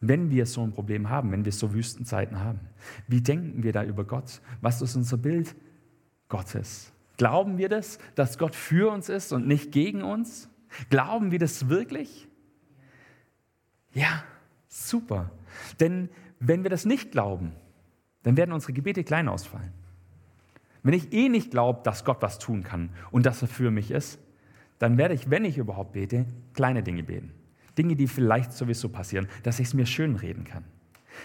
Wenn 0.00 0.30
wir 0.30 0.46
so 0.46 0.62
ein 0.62 0.72
Problem 0.72 1.10
haben, 1.10 1.30
wenn 1.32 1.44
wir 1.44 1.52
so 1.52 1.74
Wüstenzeiten 1.74 2.40
haben, 2.40 2.60
wie 3.06 3.20
denken 3.20 3.62
wir 3.62 3.72
da 3.72 3.84
über 3.84 4.04
Gott? 4.04 4.40
Was 4.60 4.82
ist 4.82 4.96
unser 4.96 5.16
Bild 5.16 5.54
Gottes? 6.28 6.91
Glauben 7.16 7.58
wir 7.58 7.68
das, 7.68 7.98
dass 8.14 8.38
Gott 8.38 8.54
für 8.54 8.90
uns 8.90 9.08
ist 9.08 9.32
und 9.32 9.46
nicht 9.46 9.72
gegen 9.72 10.02
uns? 10.02 10.48
Glauben 10.90 11.30
wir 11.30 11.38
das 11.38 11.68
wirklich? 11.68 12.28
Ja, 13.92 14.24
super. 14.68 15.30
Denn 15.80 16.08
wenn 16.40 16.62
wir 16.62 16.70
das 16.70 16.84
nicht 16.84 17.12
glauben, 17.12 17.52
dann 18.22 18.36
werden 18.36 18.52
unsere 18.52 18.72
Gebete 18.72 19.04
klein 19.04 19.28
ausfallen. 19.28 19.72
Wenn 20.82 20.94
ich 20.94 21.12
eh 21.12 21.28
nicht 21.28 21.50
glaube, 21.50 21.80
dass 21.84 22.04
Gott 22.04 22.22
was 22.22 22.38
tun 22.38 22.64
kann 22.64 22.90
und 23.10 23.26
dass 23.26 23.42
er 23.42 23.48
für 23.48 23.70
mich 23.70 23.90
ist, 23.90 24.18
dann 24.78 24.98
werde 24.98 25.14
ich, 25.14 25.30
wenn 25.30 25.44
ich 25.44 25.58
überhaupt 25.58 25.92
bete, 25.92 26.26
kleine 26.54 26.82
Dinge 26.82 27.04
beten. 27.04 27.32
Dinge, 27.78 27.94
die 27.94 28.08
vielleicht 28.08 28.52
sowieso 28.52 28.88
passieren, 28.88 29.28
dass 29.44 29.60
ich 29.60 29.68
es 29.68 29.74
mir 29.74 29.86
schön 29.86 30.16
reden 30.16 30.44
kann. 30.44 30.64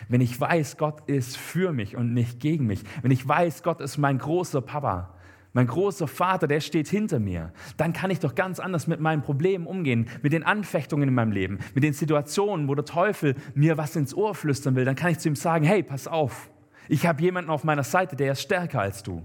Wenn 0.09 0.21
ich 0.21 0.39
weiß, 0.39 0.77
Gott 0.77 1.09
ist 1.09 1.37
für 1.37 1.73
mich 1.73 1.95
und 1.95 2.13
nicht 2.13 2.39
gegen 2.39 2.67
mich, 2.67 2.83
wenn 3.01 3.11
ich 3.11 3.27
weiß, 3.27 3.63
Gott 3.63 3.81
ist 3.81 3.97
mein 3.97 4.19
großer 4.19 4.61
Papa, 4.61 5.16
mein 5.53 5.67
großer 5.67 6.07
Vater, 6.07 6.47
der 6.47 6.59
steht 6.59 6.87
hinter 6.87 7.19
mir, 7.19 7.51
dann 7.77 7.93
kann 7.93 8.11
ich 8.11 8.19
doch 8.19 8.35
ganz 8.35 8.59
anders 8.59 8.87
mit 8.87 8.99
meinen 8.99 9.21
Problemen 9.21 9.65
umgehen, 9.65 10.07
mit 10.21 10.33
den 10.33 10.43
Anfechtungen 10.43 11.07
in 11.07 11.15
meinem 11.15 11.31
Leben, 11.31 11.59
mit 11.73 11.83
den 11.83 11.93
Situationen, 11.93 12.67
wo 12.67 12.75
der 12.75 12.85
Teufel 12.85 13.35
mir 13.55 13.77
was 13.77 13.95
ins 13.95 14.13
Ohr 14.13 14.35
flüstern 14.35 14.75
will. 14.75 14.85
Dann 14.85 14.95
kann 14.95 15.11
ich 15.11 15.19
zu 15.19 15.29
ihm 15.29 15.35
sagen, 15.35 15.65
hey, 15.65 15.83
pass 15.83 16.07
auf, 16.07 16.49
ich 16.89 17.05
habe 17.05 17.21
jemanden 17.21 17.49
auf 17.49 17.63
meiner 17.63 17.83
Seite, 17.83 18.15
der 18.15 18.33
ist 18.33 18.41
stärker 18.41 18.81
als 18.81 19.03
du. 19.03 19.23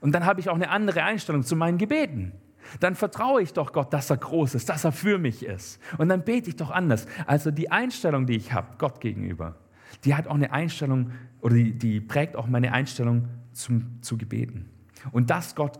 Und 0.00 0.12
dann 0.12 0.24
habe 0.24 0.40
ich 0.40 0.48
auch 0.48 0.54
eine 0.54 0.70
andere 0.70 1.02
Einstellung 1.02 1.42
zu 1.42 1.56
meinen 1.56 1.78
Gebeten. 1.78 2.32
Dann 2.78 2.94
vertraue 2.94 3.42
ich 3.42 3.52
doch 3.52 3.72
Gott, 3.72 3.92
dass 3.92 4.10
er 4.10 4.16
groß 4.16 4.54
ist, 4.54 4.68
dass 4.68 4.84
er 4.84 4.92
für 4.92 5.18
mich 5.18 5.44
ist. 5.44 5.80
Und 5.98 6.08
dann 6.08 6.24
bete 6.24 6.50
ich 6.50 6.56
doch 6.56 6.70
anders. 6.70 7.06
Also 7.26 7.50
die 7.50 7.70
Einstellung, 7.70 8.26
die 8.26 8.36
ich 8.36 8.52
habe, 8.52 8.68
Gott 8.78 9.00
gegenüber, 9.00 9.56
die 10.04 10.14
hat 10.14 10.26
auch 10.26 10.34
eine 10.34 10.52
Einstellung 10.52 11.10
oder 11.40 11.54
die, 11.54 11.72
die 11.72 12.00
prägt 12.00 12.36
auch 12.36 12.46
meine 12.46 12.72
Einstellung 12.72 13.28
zum, 13.52 14.00
zu 14.02 14.16
Gebeten. 14.16 14.69
Und 15.12 15.30
dass 15.30 15.54
Gott, 15.54 15.78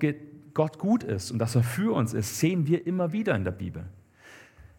Gott 0.55 0.79
gut 0.79 1.03
ist 1.03 1.31
und 1.31 1.39
dass 1.39 1.55
er 1.55 1.63
für 1.63 1.95
uns 1.95 2.15
ist, 2.15 2.39
sehen 2.39 2.67
wir 2.67 2.87
immer 2.87 3.13
wieder 3.13 3.35
in 3.35 3.45
der 3.45 3.53
Bibel. 3.53 3.85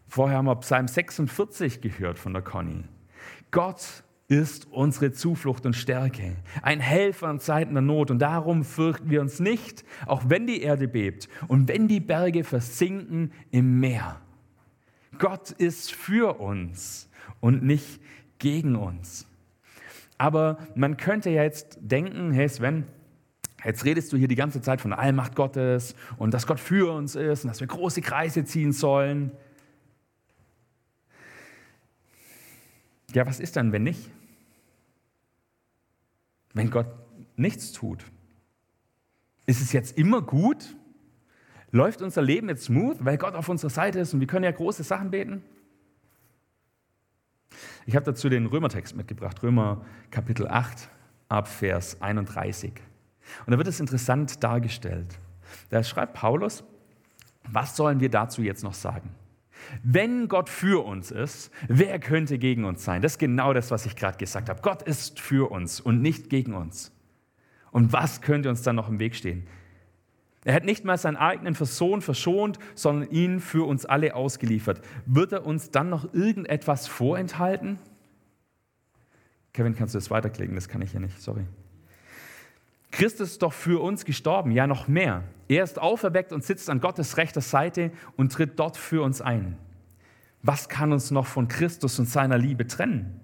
Vorher 0.08 0.38
haben 0.38 0.46
wir 0.46 0.56
Psalm 0.56 0.88
46 0.88 1.80
gehört 1.80 2.18
von 2.18 2.32
der 2.32 2.42
Conny. 2.42 2.84
Gott 3.50 4.04
ist 4.28 4.66
unsere 4.70 5.12
Zuflucht 5.12 5.66
und 5.66 5.74
Stärke, 5.74 6.36
ein 6.62 6.80
Helfer 6.80 7.30
in 7.30 7.38
Zeiten 7.38 7.74
der 7.74 7.82
Not. 7.82 8.10
Und 8.10 8.18
darum 8.20 8.64
fürchten 8.64 9.10
wir 9.10 9.20
uns 9.20 9.40
nicht, 9.40 9.84
auch 10.06 10.22
wenn 10.28 10.46
die 10.46 10.62
Erde 10.62 10.88
bebt 10.88 11.28
und 11.48 11.68
wenn 11.68 11.88
die 11.88 12.00
Berge 12.00 12.44
versinken 12.44 13.32
im 13.50 13.80
Meer. 13.80 14.20
Gott 15.18 15.50
ist 15.50 15.92
für 15.92 16.40
uns 16.40 17.10
und 17.40 17.62
nicht 17.62 18.00
gegen 18.38 18.76
uns. 18.76 19.26
Aber 20.16 20.58
man 20.74 20.96
könnte 20.96 21.30
ja 21.30 21.42
jetzt 21.42 21.78
denken, 21.80 22.32
hey 22.32 22.48
Sven, 22.48 22.86
Jetzt 23.64 23.84
redest 23.84 24.12
du 24.12 24.16
hier 24.16 24.28
die 24.28 24.34
ganze 24.34 24.60
Zeit 24.60 24.80
von 24.80 24.90
der 24.90 24.98
Allmacht 24.98 25.36
Gottes 25.36 25.94
und 26.16 26.34
dass 26.34 26.46
Gott 26.46 26.58
für 26.58 26.92
uns 26.92 27.14
ist 27.14 27.44
und 27.44 27.48
dass 27.48 27.60
wir 27.60 27.66
große 27.66 28.00
Kreise 28.00 28.44
ziehen 28.44 28.72
sollen. 28.72 29.30
Ja, 33.12 33.26
was 33.26 33.40
ist 33.40 33.56
dann, 33.56 33.72
wenn 33.72 33.82
nicht? 33.82 34.10
Wenn 36.54 36.70
Gott 36.70 36.86
nichts 37.36 37.72
tut? 37.72 38.04
Ist 39.46 39.60
es 39.60 39.72
jetzt 39.72 39.98
immer 39.98 40.22
gut? 40.22 40.76
Läuft 41.70 42.02
unser 42.02 42.22
Leben 42.22 42.48
jetzt 42.48 42.64
smooth, 42.64 42.96
weil 43.00 43.16
Gott 43.16 43.34
auf 43.34 43.48
unserer 43.48 43.70
Seite 43.70 44.00
ist 44.00 44.12
und 44.12 44.20
wir 44.20 44.26
können 44.26 44.44
ja 44.44 44.50
große 44.50 44.82
Sachen 44.82 45.10
beten? 45.10 45.42
Ich 47.86 47.96
habe 47.96 48.04
dazu 48.04 48.28
den 48.28 48.46
Römertext 48.46 48.96
mitgebracht, 48.96 49.42
Römer 49.42 49.84
Kapitel 50.10 50.48
8 50.48 50.88
ab 51.28 51.48
Vers 51.48 52.00
31. 52.00 52.72
Und 53.46 53.52
da 53.52 53.58
wird 53.58 53.68
es 53.68 53.80
interessant 53.80 54.42
dargestellt. 54.42 55.18
Da 55.70 55.82
schreibt 55.82 56.14
Paulus, 56.14 56.64
was 57.50 57.76
sollen 57.76 58.00
wir 58.00 58.10
dazu 58.10 58.42
jetzt 58.42 58.62
noch 58.62 58.74
sagen? 58.74 59.10
Wenn 59.82 60.28
Gott 60.28 60.48
für 60.48 60.84
uns 60.84 61.10
ist, 61.10 61.50
wer 61.68 61.98
könnte 61.98 62.38
gegen 62.38 62.64
uns 62.64 62.84
sein? 62.84 63.02
Das 63.02 63.12
ist 63.12 63.18
genau 63.18 63.52
das, 63.52 63.70
was 63.70 63.86
ich 63.86 63.96
gerade 63.96 64.18
gesagt 64.18 64.48
habe. 64.48 64.60
Gott 64.60 64.82
ist 64.82 65.20
für 65.20 65.50
uns 65.50 65.80
und 65.80 66.02
nicht 66.02 66.30
gegen 66.30 66.54
uns. 66.54 66.92
Und 67.70 67.92
was 67.92 68.20
könnte 68.20 68.48
uns 68.48 68.62
dann 68.62 68.76
noch 68.76 68.88
im 68.88 68.98
Weg 68.98 69.14
stehen? 69.14 69.46
Er 70.44 70.54
hat 70.54 70.64
nicht 70.64 70.84
mal 70.84 70.98
seinen 70.98 71.16
eigenen 71.16 71.54
Sohn 71.54 72.02
verschont, 72.02 72.58
sondern 72.74 73.08
ihn 73.10 73.40
für 73.40 73.66
uns 73.66 73.86
alle 73.86 74.16
ausgeliefert. 74.16 74.82
Wird 75.06 75.32
er 75.32 75.46
uns 75.46 75.70
dann 75.70 75.88
noch 75.88 76.12
irgendetwas 76.12 76.88
vorenthalten? 76.88 77.78
Kevin, 79.52 79.76
kannst 79.76 79.94
du 79.94 79.98
das 79.98 80.10
weiterklicken? 80.10 80.54
Das 80.54 80.68
kann 80.68 80.82
ich 80.82 80.92
ja 80.92 81.00
nicht, 81.00 81.20
sorry. 81.20 81.46
Christus 82.92 83.32
ist 83.32 83.42
doch 83.42 83.54
für 83.54 83.82
uns 83.82 84.04
gestorben, 84.04 84.52
ja 84.52 84.66
noch 84.66 84.86
mehr. 84.86 85.24
Er 85.48 85.64
ist 85.64 85.80
auferweckt 85.80 86.32
und 86.32 86.44
sitzt 86.44 86.70
an 86.70 86.80
Gottes 86.80 87.16
rechter 87.16 87.40
Seite 87.40 87.90
und 88.16 88.32
tritt 88.32 88.58
dort 88.58 88.76
für 88.76 89.02
uns 89.02 89.20
ein. 89.20 89.56
Was 90.42 90.68
kann 90.68 90.92
uns 90.92 91.10
noch 91.10 91.26
von 91.26 91.48
Christus 91.48 91.98
und 91.98 92.08
seiner 92.08 92.38
Liebe 92.38 92.66
trennen? 92.66 93.20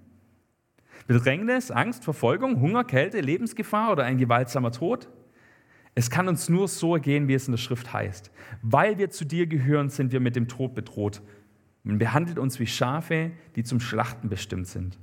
Bedrängnis, 1.07 1.71
Angst, 1.71 2.03
Verfolgung, 2.03 2.61
Hunger, 2.61 2.83
Kälte, 2.83 3.21
Lebensgefahr 3.21 3.91
oder 3.91 4.03
ein 4.03 4.17
gewaltsamer 4.17 4.71
Tod? 4.71 5.07
Es 5.95 6.09
kann 6.09 6.27
uns 6.27 6.49
nur 6.49 6.67
so 6.67 6.93
gehen, 6.93 7.27
wie 7.27 7.33
es 7.33 7.47
in 7.47 7.53
der 7.53 7.57
Schrift 7.57 7.93
heißt. 7.93 8.31
Weil 8.61 8.97
wir 8.97 9.09
zu 9.09 9.25
dir 9.25 9.47
gehören, 9.47 9.89
sind 9.89 10.11
wir 10.11 10.19
mit 10.19 10.35
dem 10.35 10.47
Tod 10.47 10.73
bedroht. 10.73 11.21
Man 11.83 11.99
behandelt 11.99 12.39
uns 12.39 12.59
wie 12.59 12.67
Schafe, 12.67 13.31
die 13.55 13.63
zum 13.63 13.79
Schlachten 13.79 14.29
bestimmt 14.29 14.67
sind. 14.67 14.97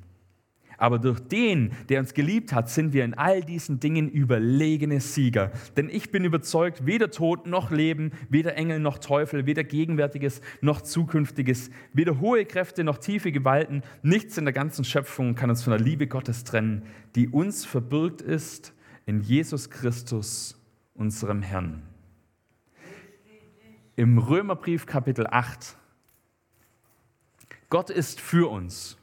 Aber 0.78 0.98
durch 0.98 1.20
den, 1.20 1.72
der 1.88 2.00
uns 2.00 2.14
geliebt 2.14 2.52
hat, 2.52 2.68
sind 2.68 2.92
wir 2.92 3.04
in 3.04 3.14
all 3.14 3.42
diesen 3.42 3.80
Dingen 3.80 4.08
überlegene 4.08 5.00
Sieger. 5.00 5.52
Denn 5.76 5.88
ich 5.88 6.10
bin 6.10 6.24
überzeugt, 6.24 6.86
weder 6.86 7.10
Tod 7.10 7.46
noch 7.46 7.70
Leben, 7.70 8.12
weder 8.28 8.56
Engel 8.56 8.78
noch 8.78 8.98
Teufel, 8.98 9.46
weder 9.46 9.64
Gegenwärtiges 9.64 10.40
noch 10.60 10.82
Zukünftiges, 10.82 11.70
weder 11.92 12.20
hohe 12.20 12.44
Kräfte 12.44 12.84
noch 12.84 12.98
tiefe 12.98 13.32
Gewalten, 13.32 13.82
nichts 14.02 14.36
in 14.38 14.44
der 14.44 14.54
ganzen 14.54 14.84
Schöpfung 14.84 15.34
kann 15.34 15.50
uns 15.50 15.62
von 15.62 15.72
der 15.72 15.80
Liebe 15.80 16.06
Gottes 16.06 16.44
trennen, 16.44 16.82
die 17.14 17.28
uns 17.28 17.64
verbürgt 17.64 18.22
ist 18.22 18.74
in 19.06 19.20
Jesus 19.20 19.70
Christus, 19.70 20.60
unserem 20.94 21.42
Herrn. 21.42 21.82
Im 23.94 24.18
Römerbrief 24.18 24.84
Kapitel 24.84 25.26
8. 25.26 25.76
Gott 27.70 27.88
ist 27.88 28.20
für 28.20 28.50
uns. 28.50 28.95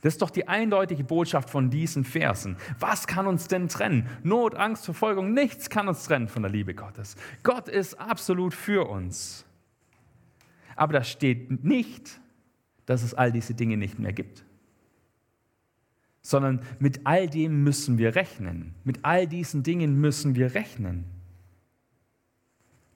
Das 0.00 0.14
ist 0.14 0.22
doch 0.22 0.30
die 0.30 0.46
eindeutige 0.46 1.02
Botschaft 1.02 1.50
von 1.50 1.70
diesen 1.70 2.04
Versen. 2.04 2.56
Was 2.78 3.06
kann 3.06 3.26
uns 3.26 3.48
denn 3.48 3.68
trennen? 3.68 4.06
Not, 4.22 4.54
Angst, 4.54 4.84
Verfolgung, 4.84 5.34
nichts 5.34 5.70
kann 5.70 5.88
uns 5.88 6.04
trennen 6.04 6.28
von 6.28 6.42
der 6.42 6.52
Liebe 6.52 6.74
Gottes. 6.74 7.16
Gott 7.42 7.68
ist 7.68 7.94
absolut 7.94 8.54
für 8.54 8.88
uns. 8.88 9.44
Aber 10.76 10.92
da 10.92 11.02
steht 11.02 11.64
nicht, 11.64 12.20
dass 12.86 13.02
es 13.02 13.12
all 13.12 13.32
diese 13.32 13.54
Dinge 13.54 13.76
nicht 13.76 13.98
mehr 13.98 14.12
gibt. 14.12 14.44
Sondern 16.22 16.62
mit 16.78 17.00
all 17.04 17.28
dem 17.28 17.64
müssen 17.64 17.98
wir 17.98 18.14
rechnen. 18.14 18.74
Mit 18.84 19.04
all 19.04 19.26
diesen 19.26 19.64
Dingen 19.64 20.00
müssen 20.00 20.36
wir 20.36 20.54
rechnen. 20.54 21.06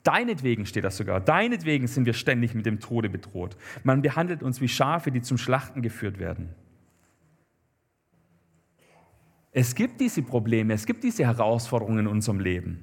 Deinetwegen 0.04 0.66
steht 0.66 0.84
das 0.84 0.96
sogar. 0.96 1.20
Deinetwegen 1.20 1.88
sind 1.88 2.06
wir 2.06 2.14
ständig 2.14 2.54
mit 2.54 2.66
dem 2.66 2.78
Tode 2.78 3.08
bedroht. 3.08 3.56
Man 3.82 4.02
behandelt 4.02 4.42
uns 4.42 4.60
wie 4.60 4.68
Schafe, 4.68 5.10
die 5.10 5.22
zum 5.22 5.38
Schlachten 5.38 5.82
geführt 5.82 6.18
werden. 6.18 6.48
Es 9.52 9.74
gibt 9.74 10.00
diese 10.00 10.22
Probleme, 10.22 10.72
es 10.72 10.86
gibt 10.86 11.04
diese 11.04 11.26
Herausforderungen 11.26 12.00
in 12.00 12.06
unserem 12.06 12.40
Leben. 12.40 12.80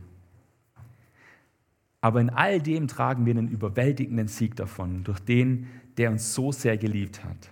Aber 1.99 2.21
in 2.21 2.29
all 2.29 2.61
dem 2.61 2.87
tragen 2.87 3.25
wir 3.25 3.33
einen 3.33 3.49
überwältigenden 3.49 4.27
Sieg 4.27 4.55
davon, 4.55 5.03
durch 5.03 5.19
den, 5.19 5.67
der 5.97 6.11
uns 6.11 6.33
so 6.33 6.51
sehr 6.51 6.77
geliebt 6.77 7.25
hat. 7.25 7.51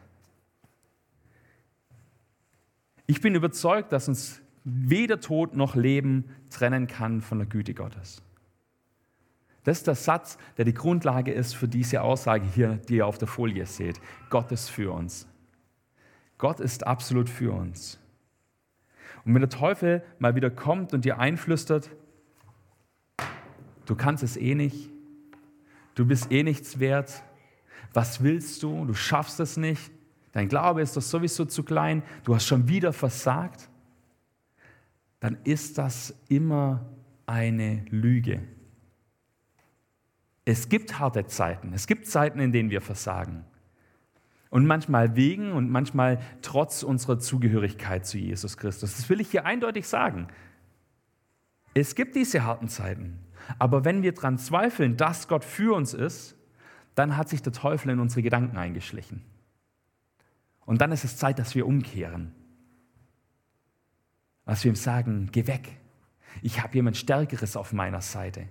Ich 3.07 3.19
bin 3.19 3.35
überzeugt, 3.35 3.91
dass 3.91 4.07
uns 4.07 4.41
weder 4.63 5.19
Tod 5.19 5.55
noch 5.55 5.75
Leben 5.75 6.25
trennen 6.49 6.87
kann 6.87 7.21
von 7.21 7.39
der 7.39 7.47
Güte 7.47 7.73
Gottes. 7.73 8.21
Das 9.63 9.79
ist 9.79 9.87
der 9.87 9.95
Satz, 9.95 10.37
der 10.57 10.63
die 10.63 10.73
Grundlage 10.73 11.33
ist 11.33 11.53
für 11.53 11.67
diese 11.67 12.01
Aussage 12.01 12.45
hier, 12.45 12.79
die 12.87 12.97
ihr 12.97 13.07
auf 13.07 13.17
der 13.17 13.27
Folie 13.27 13.65
seht. 13.65 13.99
Gott 14.29 14.51
ist 14.51 14.69
für 14.69 14.91
uns. 14.91 15.27
Gott 16.37 16.59
ist 16.59 16.85
absolut 16.85 17.29
für 17.29 17.51
uns. 17.51 17.99
Und 19.27 19.33
wenn 19.33 19.41
der 19.41 19.49
Teufel 19.49 20.03
mal 20.19 20.35
wieder 20.35 20.49
kommt 20.49 20.93
und 20.93 21.03
dir 21.03 21.19
einflüstert, 21.19 21.91
du 23.85 23.93
kannst 23.93 24.23
es 24.23 24.37
eh 24.37 24.55
nicht, 24.55 24.89
du 25.95 26.05
bist 26.05 26.31
eh 26.31 26.43
nichts 26.43 26.79
wert, 26.79 27.23
was 27.91 28.23
willst 28.23 28.63
du, 28.63 28.85
du 28.85 28.93
schaffst 28.93 29.41
es 29.41 29.57
nicht, 29.57 29.91
dein 30.31 30.47
Glaube 30.47 30.81
ist 30.81 30.95
doch 30.95 31.01
sowieso 31.01 31.43
zu 31.43 31.63
klein, 31.63 32.03
du 32.23 32.35
hast 32.35 32.45
schon 32.47 32.69
wieder 32.69 32.93
versagt, 32.93 33.69
dann 35.19 35.37
ist 35.43 35.77
das 35.77 36.15
immer 36.29 36.85
eine 37.25 37.83
Lüge. 37.89 38.47
Es 40.45 40.69
gibt 40.69 40.99
harte 40.99 41.25
Zeiten, 41.25 41.73
es 41.73 41.85
gibt 41.85 42.07
Zeiten, 42.07 42.39
in 42.39 42.53
denen 42.53 42.69
wir 42.69 42.79
versagen. 42.79 43.43
Und 44.49 44.65
manchmal 44.65 45.15
wegen 45.15 45.51
und 45.51 45.69
manchmal 45.69 46.19
trotz 46.41 46.83
unserer 46.83 47.19
Zugehörigkeit 47.19 48.05
zu 48.05 48.17
Jesus 48.17 48.57
Christus. 48.57 48.95
Das 48.95 49.09
will 49.09 49.19
ich 49.19 49.29
hier 49.29 49.45
eindeutig 49.45 49.87
sagen. 49.87 50.27
Es 51.73 51.95
gibt 51.95 52.15
diese 52.15 52.43
harten 52.43 52.69
Zeiten. 52.69 53.19
Aber 53.59 53.85
wenn 53.85 54.01
wir 54.01 54.13
daran 54.13 54.37
zweifeln, 54.37 54.97
dass 54.97 55.27
Gott 55.27 55.43
für 55.43 55.75
uns 55.75 55.93
ist, 55.93 56.35
dann 56.95 57.17
hat 57.17 57.29
sich 57.29 57.41
der 57.41 57.53
Teufel 57.53 57.91
in 57.91 57.99
unsere 57.99 58.23
Gedanken 58.23 58.57
eingeschlichen. 58.57 59.21
Und 60.65 60.81
dann 60.81 60.91
ist 60.91 61.03
es 61.03 61.17
Zeit, 61.17 61.39
dass 61.39 61.55
wir 61.55 61.67
umkehren. 61.67 62.33
Dass 64.45 64.63
wir 64.63 64.71
ihm 64.71 64.75
sagen, 64.75 65.29
geh 65.31 65.47
weg. 65.47 65.77
Ich 66.41 66.61
habe 66.61 66.73
jemand 66.75 66.97
Stärkeres 66.97 67.55
auf 67.55 67.73
meiner 67.73 68.01
Seite. 68.01 68.47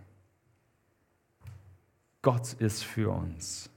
Gott 2.23 2.55
ist 2.55 2.85
für 2.85 3.11
uns. 3.11 3.71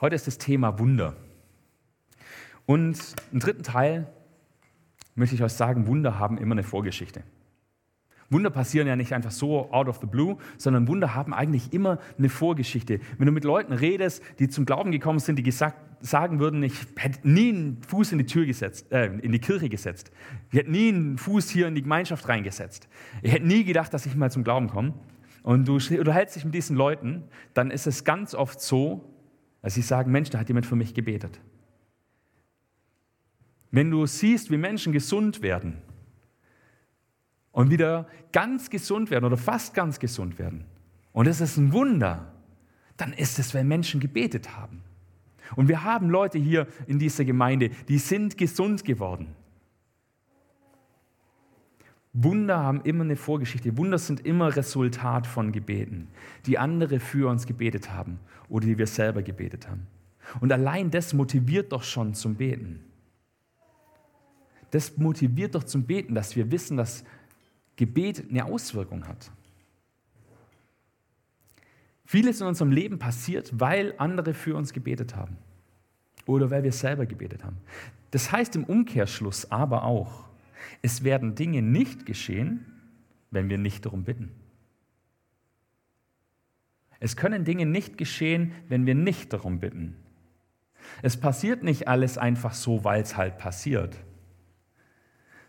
Heute 0.00 0.14
ist 0.14 0.26
das 0.26 0.38
Thema 0.38 0.78
Wunder. 0.78 1.14
Und 2.64 2.98
im 3.32 3.38
dritten 3.38 3.62
Teil 3.62 4.06
möchte 5.14 5.34
ich 5.34 5.42
euch 5.42 5.52
sagen, 5.52 5.86
Wunder 5.86 6.18
haben 6.18 6.38
immer 6.38 6.54
eine 6.54 6.62
Vorgeschichte. 6.62 7.22
Wunder 8.30 8.48
passieren 8.48 8.86
ja 8.86 8.96
nicht 8.96 9.12
einfach 9.12 9.32
so 9.32 9.70
out 9.72 9.88
of 9.88 9.98
the 10.00 10.06
blue, 10.06 10.38
sondern 10.56 10.88
Wunder 10.88 11.14
haben 11.14 11.34
eigentlich 11.34 11.74
immer 11.74 11.98
eine 12.16 12.30
Vorgeschichte. 12.30 13.00
Wenn 13.18 13.26
du 13.26 13.32
mit 13.32 13.44
Leuten 13.44 13.74
redest, 13.74 14.22
die 14.38 14.48
zum 14.48 14.64
Glauben 14.64 14.90
gekommen 14.90 15.18
sind, 15.18 15.36
die 15.36 15.42
gesagt, 15.42 15.76
sagen 16.00 16.40
würden, 16.40 16.62
ich 16.62 16.74
hätte 16.96 17.28
nie 17.28 17.50
einen 17.50 17.82
Fuß 17.82 18.12
in 18.12 18.18
die 18.18 18.26
Tür 18.26 18.46
gesetzt, 18.46 18.90
äh, 18.92 19.06
in 19.06 19.32
die 19.32 19.38
Kirche 19.38 19.68
gesetzt. 19.68 20.12
Ich 20.50 20.58
hätte 20.58 20.70
nie 20.70 20.88
einen 20.88 21.18
Fuß 21.18 21.50
hier 21.50 21.66
in 21.66 21.74
die 21.74 21.82
Gemeinschaft 21.82 22.26
reingesetzt. 22.26 22.88
Ich 23.20 23.32
hätte 23.32 23.46
nie 23.46 23.64
gedacht, 23.64 23.92
dass 23.92 24.06
ich 24.06 24.14
mal 24.14 24.30
zum 24.30 24.44
Glauben 24.44 24.68
komme. 24.68 24.94
Und 25.42 25.68
du 25.68 25.74
unterhältst 25.74 26.36
dich 26.36 26.44
mit 26.46 26.54
diesen 26.54 26.76
Leuten, 26.76 27.24
dann 27.52 27.70
ist 27.70 27.86
es 27.86 28.04
ganz 28.04 28.34
oft 28.34 28.62
so, 28.62 29.10
dass 29.62 29.74
sie 29.74 29.82
sagen, 29.82 30.10
Mensch, 30.10 30.30
da 30.30 30.38
hat 30.38 30.48
jemand 30.48 30.66
für 30.66 30.76
mich 30.76 30.94
gebetet. 30.94 31.40
Wenn 33.70 33.90
du 33.90 34.06
siehst, 34.06 34.50
wie 34.50 34.56
Menschen 34.56 34.92
gesund 34.92 35.42
werden, 35.42 35.82
und 37.52 37.70
wieder 37.70 38.06
ganz 38.32 38.70
gesund 38.70 39.10
werden 39.10 39.24
oder 39.24 39.36
fast 39.36 39.74
ganz 39.74 39.98
gesund 39.98 40.38
werden. 40.38 40.64
Und 41.12 41.26
es 41.26 41.40
ist 41.40 41.56
ein 41.56 41.72
Wunder. 41.72 42.32
Dann 42.96 43.12
ist 43.12 43.38
es, 43.38 43.54
weil 43.54 43.64
Menschen 43.64 44.00
gebetet 44.00 44.56
haben. 44.56 44.82
Und 45.56 45.68
wir 45.68 45.82
haben 45.82 46.10
Leute 46.10 46.38
hier 46.38 46.68
in 46.86 46.98
dieser 46.98 47.24
Gemeinde, 47.24 47.70
die 47.88 47.98
sind 47.98 48.38
gesund 48.38 48.84
geworden. 48.84 49.34
Wunder 52.12 52.58
haben 52.58 52.80
immer 52.82 53.04
eine 53.04 53.16
Vorgeschichte. 53.16 53.76
Wunder 53.76 53.98
sind 53.98 54.26
immer 54.26 54.56
Resultat 54.56 55.26
von 55.26 55.52
Gebeten, 55.52 56.08
die 56.46 56.58
andere 56.58 56.98
für 56.98 57.28
uns 57.28 57.46
gebetet 57.46 57.92
haben 57.92 58.18
oder 58.48 58.66
die 58.66 58.78
wir 58.78 58.86
selber 58.86 59.22
gebetet 59.22 59.68
haben. 59.68 59.86
Und 60.40 60.52
allein 60.52 60.90
das 60.90 61.12
motiviert 61.12 61.72
doch 61.72 61.82
schon 61.82 62.14
zum 62.14 62.34
Beten. 62.34 62.84
Das 64.70 64.96
motiviert 64.98 65.54
doch 65.54 65.64
zum 65.64 65.84
Beten, 65.84 66.14
dass 66.14 66.36
wir 66.36 66.50
wissen, 66.50 66.76
dass 66.76 67.04
Gebet 67.76 68.26
eine 68.28 68.44
Auswirkung 68.44 69.06
hat. 69.06 69.30
Vieles 72.04 72.40
in 72.40 72.46
unserem 72.48 72.72
Leben 72.72 72.98
passiert, 72.98 73.52
weil 73.58 73.94
andere 73.98 74.34
für 74.34 74.56
uns 74.56 74.72
gebetet 74.72 75.14
haben 75.14 75.38
oder 76.26 76.50
weil 76.50 76.64
wir 76.64 76.72
selber 76.72 77.06
gebetet 77.06 77.44
haben. 77.44 77.58
Das 78.10 78.32
heißt 78.32 78.56
im 78.56 78.64
Umkehrschluss 78.64 79.50
aber 79.50 79.84
auch, 79.84 80.29
es 80.82 81.04
werden 81.04 81.34
Dinge 81.34 81.62
nicht 81.62 82.06
geschehen, 82.06 82.66
wenn 83.30 83.48
wir 83.48 83.58
nicht 83.58 83.84
darum 83.84 84.04
bitten. 84.04 84.30
Es 86.98 87.16
können 87.16 87.44
Dinge 87.44 87.66
nicht 87.66 87.96
geschehen, 87.96 88.52
wenn 88.68 88.86
wir 88.86 88.94
nicht 88.94 89.32
darum 89.32 89.60
bitten. 89.60 89.96
Es 91.02 91.18
passiert 91.18 91.62
nicht 91.62 91.88
alles 91.88 92.18
einfach 92.18 92.52
so, 92.52 92.84
weil 92.84 93.02
es 93.02 93.16
halt 93.16 93.38
passiert 93.38 93.96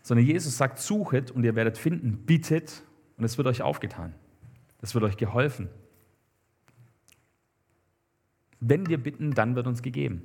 sondern 0.02 0.26
Jesus 0.26 0.56
sagt, 0.56 0.78
suchet 0.78 1.30
und 1.30 1.44
ihr 1.44 1.54
werdet 1.54 1.78
finden, 1.78 2.26
bittet 2.26 2.82
und 3.16 3.24
es 3.24 3.38
wird 3.38 3.46
euch 3.46 3.62
aufgetan. 3.62 4.14
Es 4.80 4.94
wird 4.94 5.04
euch 5.04 5.16
geholfen. 5.16 5.68
Wenn 8.58 8.88
wir 8.88 9.00
bitten, 9.00 9.32
dann 9.32 9.54
wird 9.54 9.66
uns 9.66 9.82
gegeben. 9.82 10.22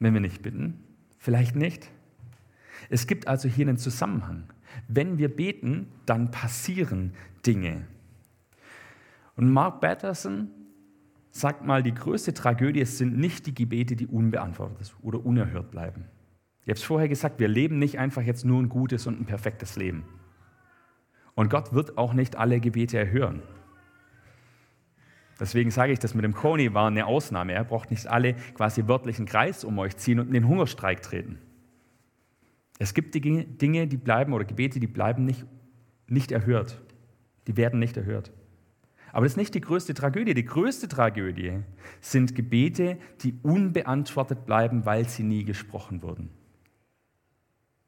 Wenn 0.00 0.12
wir 0.12 0.20
nicht 0.20 0.42
bitten, 0.42 0.84
vielleicht 1.18 1.54
nicht. 1.54 1.90
Es 2.88 3.06
gibt 3.06 3.28
also 3.28 3.48
hier 3.48 3.66
einen 3.66 3.78
Zusammenhang. 3.78 4.44
Wenn 4.88 5.18
wir 5.18 5.34
beten, 5.34 5.88
dann 6.04 6.30
passieren 6.30 7.14
Dinge. 7.44 7.86
Und 9.36 9.50
Mark 9.50 9.80
Batterson 9.80 10.50
sagt 11.30 11.64
mal, 11.64 11.82
die 11.82 11.94
größte 11.94 12.34
Tragödie 12.34 12.84
sind 12.84 13.16
nicht 13.18 13.46
die 13.46 13.54
Gebete, 13.54 13.96
die 13.96 14.06
unbeantwortet 14.06 14.94
oder 15.02 15.24
unerhört 15.24 15.70
bleiben. 15.70 16.04
Ich 16.62 16.70
habe 16.70 16.78
es 16.78 16.82
vorher 16.82 17.08
gesagt, 17.08 17.38
wir 17.38 17.48
leben 17.48 17.78
nicht 17.78 17.98
einfach 17.98 18.22
jetzt 18.22 18.44
nur 18.44 18.60
ein 18.60 18.68
gutes 18.68 19.06
und 19.06 19.20
ein 19.20 19.26
perfektes 19.26 19.76
Leben. 19.76 20.04
Und 21.34 21.50
Gott 21.50 21.74
wird 21.74 21.98
auch 21.98 22.14
nicht 22.14 22.36
alle 22.36 22.58
Gebete 22.60 22.98
erhören. 22.98 23.42
Deswegen 25.38 25.70
sage 25.70 25.92
ich, 25.92 25.98
das 25.98 26.14
mit 26.14 26.24
dem 26.24 26.32
Koni 26.32 26.72
war 26.72 26.86
eine 26.86 27.06
Ausnahme. 27.06 27.52
Er 27.52 27.64
braucht 27.64 27.90
nicht 27.90 28.06
alle 28.06 28.34
quasi 28.54 28.88
wörtlichen 28.88 29.26
Kreis 29.26 29.64
um 29.64 29.78
euch 29.78 29.96
ziehen 29.96 30.18
und 30.18 30.28
in 30.28 30.32
den 30.32 30.48
Hungerstreik 30.48 31.02
treten. 31.02 31.38
Es 32.78 32.94
gibt 32.94 33.14
Dinge, 33.14 33.86
die 33.86 33.96
bleiben 33.96 34.32
oder 34.32 34.44
Gebete, 34.44 34.80
die 34.80 34.86
bleiben 34.86 35.24
nicht, 35.24 35.44
nicht 36.08 36.32
erhört. 36.32 36.82
Die 37.46 37.56
werden 37.56 37.78
nicht 37.78 37.96
erhört. 37.96 38.32
Aber 39.12 39.24
das 39.24 39.32
ist 39.32 39.38
nicht 39.38 39.54
die 39.54 39.60
größte 39.62 39.94
Tragödie. 39.94 40.34
Die 40.34 40.44
größte 40.44 40.88
Tragödie 40.88 41.60
sind 42.00 42.34
Gebete, 42.34 42.98
die 43.22 43.38
unbeantwortet 43.42 44.44
bleiben, 44.44 44.84
weil 44.84 45.08
sie 45.08 45.22
nie 45.22 45.44
gesprochen 45.44 46.02
wurden. 46.02 46.28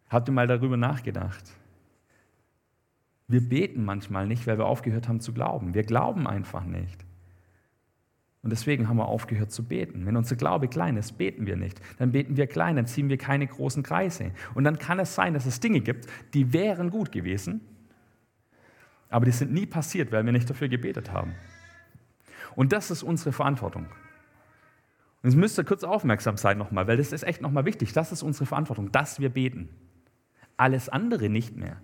Habt 0.08 0.28
ihr 0.30 0.32
mal 0.32 0.46
darüber 0.46 0.78
nachgedacht? 0.78 1.44
Wir 3.26 3.46
beten 3.46 3.84
manchmal 3.84 4.26
nicht, 4.26 4.46
weil 4.46 4.56
wir 4.56 4.64
aufgehört 4.64 5.06
haben 5.06 5.20
zu 5.20 5.34
glauben. 5.34 5.74
Wir 5.74 5.82
glauben 5.82 6.26
einfach 6.26 6.64
nicht. 6.64 7.04
Und 8.48 8.52
deswegen 8.52 8.88
haben 8.88 8.96
wir 8.96 9.04
aufgehört 9.04 9.52
zu 9.52 9.62
beten. 9.62 10.06
Wenn 10.06 10.16
unser 10.16 10.34
Glaube 10.34 10.68
klein 10.68 10.96
ist, 10.96 11.18
beten 11.18 11.46
wir 11.46 11.54
nicht. 11.54 11.82
Dann 11.98 12.12
beten 12.12 12.38
wir 12.38 12.46
klein, 12.46 12.76
dann 12.76 12.86
ziehen 12.86 13.10
wir 13.10 13.18
keine 13.18 13.46
großen 13.46 13.82
Kreise. 13.82 14.30
Und 14.54 14.64
dann 14.64 14.78
kann 14.78 14.98
es 14.98 15.14
sein, 15.14 15.34
dass 15.34 15.44
es 15.44 15.60
Dinge 15.60 15.80
gibt, 15.80 16.06
die 16.32 16.54
wären 16.54 16.88
gut 16.88 17.12
gewesen, 17.12 17.60
aber 19.10 19.26
die 19.26 19.32
sind 19.32 19.52
nie 19.52 19.66
passiert, 19.66 20.12
weil 20.12 20.24
wir 20.24 20.32
nicht 20.32 20.48
dafür 20.48 20.70
gebetet 20.70 21.12
haben. 21.12 21.34
Und 22.56 22.72
das 22.72 22.90
ist 22.90 23.02
unsere 23.02 23.32
Verantwortung. 23.32 23.82
Und 23.82 25.30
jetzt 25.30 25.36
müsst 25.36 25.58
ihr 25.58 25.64
kurz 25.64 25.84
aufmerksam 25.84 26.38
sein 26.38 26.56
nochmal, 26.56 26.86
weil 26.86 26.96
das 26.96 27.12
ist 27.12 27.24
echt 27.24 27.42
nochmal 27.42 27.66
wichtig. 27.66 27.92
Das 27.92 28.12
ist 28.12 28.22
unsere 28.22 28.46
Verantwortung, 28.46 28.90
dass 28.92 29.20
wir 29.20 29.28
beten 29.28 29.68
alles 30.56 30.88
andere 30.88 31.28
nicht 31.28 31.54
mehr. 31.54 31.82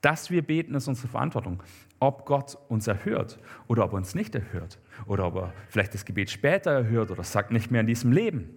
Dass 0.00 0.30
wir 0.30 0.42
beten, 0.42 0.74
ist 0.74 0.86
unsere 0.86 1.08
Verantwortung. 1.08 1.62
Ob 1.98 2.24
Gott 2.26 2.56
uns 2.68 2.86
erhört 2.86 3.38
oder 3.66 3.84
ob 3.84 3.92
er 3.92 3.96
uns 3.96 4.14
nicht 4.14 4.34
erhört 4.34 4.78
oder 5.06 5.26
ob 5.26 5.36
er 5.36 5.52
vielleicht 5.68 5.94
das 5.94 6.04
Gebet 6.04 6.30
später 6.30 6.70
erhört 6.70 7.10
oder 7.10 7.24
sagt 7.24 7.50
nicht 7.50 7.70
mehr 7.70 7.80
in 7.80 7.88
diesem 7.88 8.12
Leben, 8.12 8.50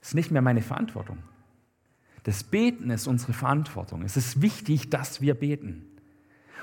ist 0.00 0.14
nicht 0.14 0.30
mehr 0.30 0.42
meine 0.42 0.62
Verantwortung. 0.62 1.18
Das 2.22 2.44
Beten 2.44 2.90
ist 2.90 3.06
unsere 3.06 3.32
Verantwortung. 3.32 4.02
Es 4.02 4.16
ist 4.16 4.40
wichtig, 4.40 4.90
dass 4.90 5.20
wir 5.20 5.34
beten. 5.34 5.84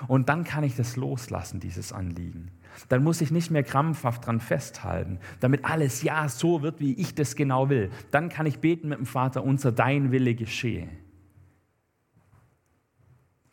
Und 0.07 0.29
dann 0.29 0.43
kann 0.43 0.63
ich 0.63 0.75
das 0.75 0.95
loslassen, 0.95 1.59
dieses 1.59 1.93
Anliegen. 1.93 2.51
Dann 2.89 3.03
muss 3.03 3.21
ich 3.21 3.31
nicht 3.31 3.51
mehr 3.51 3.63
krampfhaft 3.63 4.25
dran 4.25 4.41
festhalten, 4.41 5.19
damit 5.39 5.63
alles 5.63 6.03
ja 6.03 6.27
so 6.27 6.61
wird, 6.61 6.79
wie 6.79 6.93
ich 6.93 7.15
das 7.15 7.35
genau 7.35 7.69
will. 7.69 7.89
Dann 8.11 8.29
kann 8.29 8.45
ich 8.45 8.59
beten 8.59 8.89
mit 8.89 8.97
dem 8.97 9.05
Vater, 9.05 9.43
unser 9.43 9.71
dein 9.71 10.11
Wille 10.11 10.35
geschehe. 10.35 10.89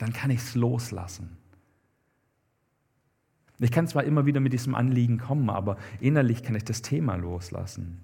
Dann 0.03 0.13
kann 0.13 0.33
ich 0.33 0.41
es 0.41 0.57
loslassen. 0.57 1.37
Ich 3.61 3.71
kann 3.71 3.87
zwar 3.87 4.03
immer 4.03 4.27
wieder 4.27 4.41
mit 4.41 4.53
diesem 4.53 4.75
Anliegen 4.75 5.19
kommen, 5.19 5.49
aber 5.49 5.77
innerlich 6.01 6.43
kann 6.43 6.57
ich 6.57 6.65
das 6.65 6.83
Thema 6.83 7.15
loslassen. 7.15 8.01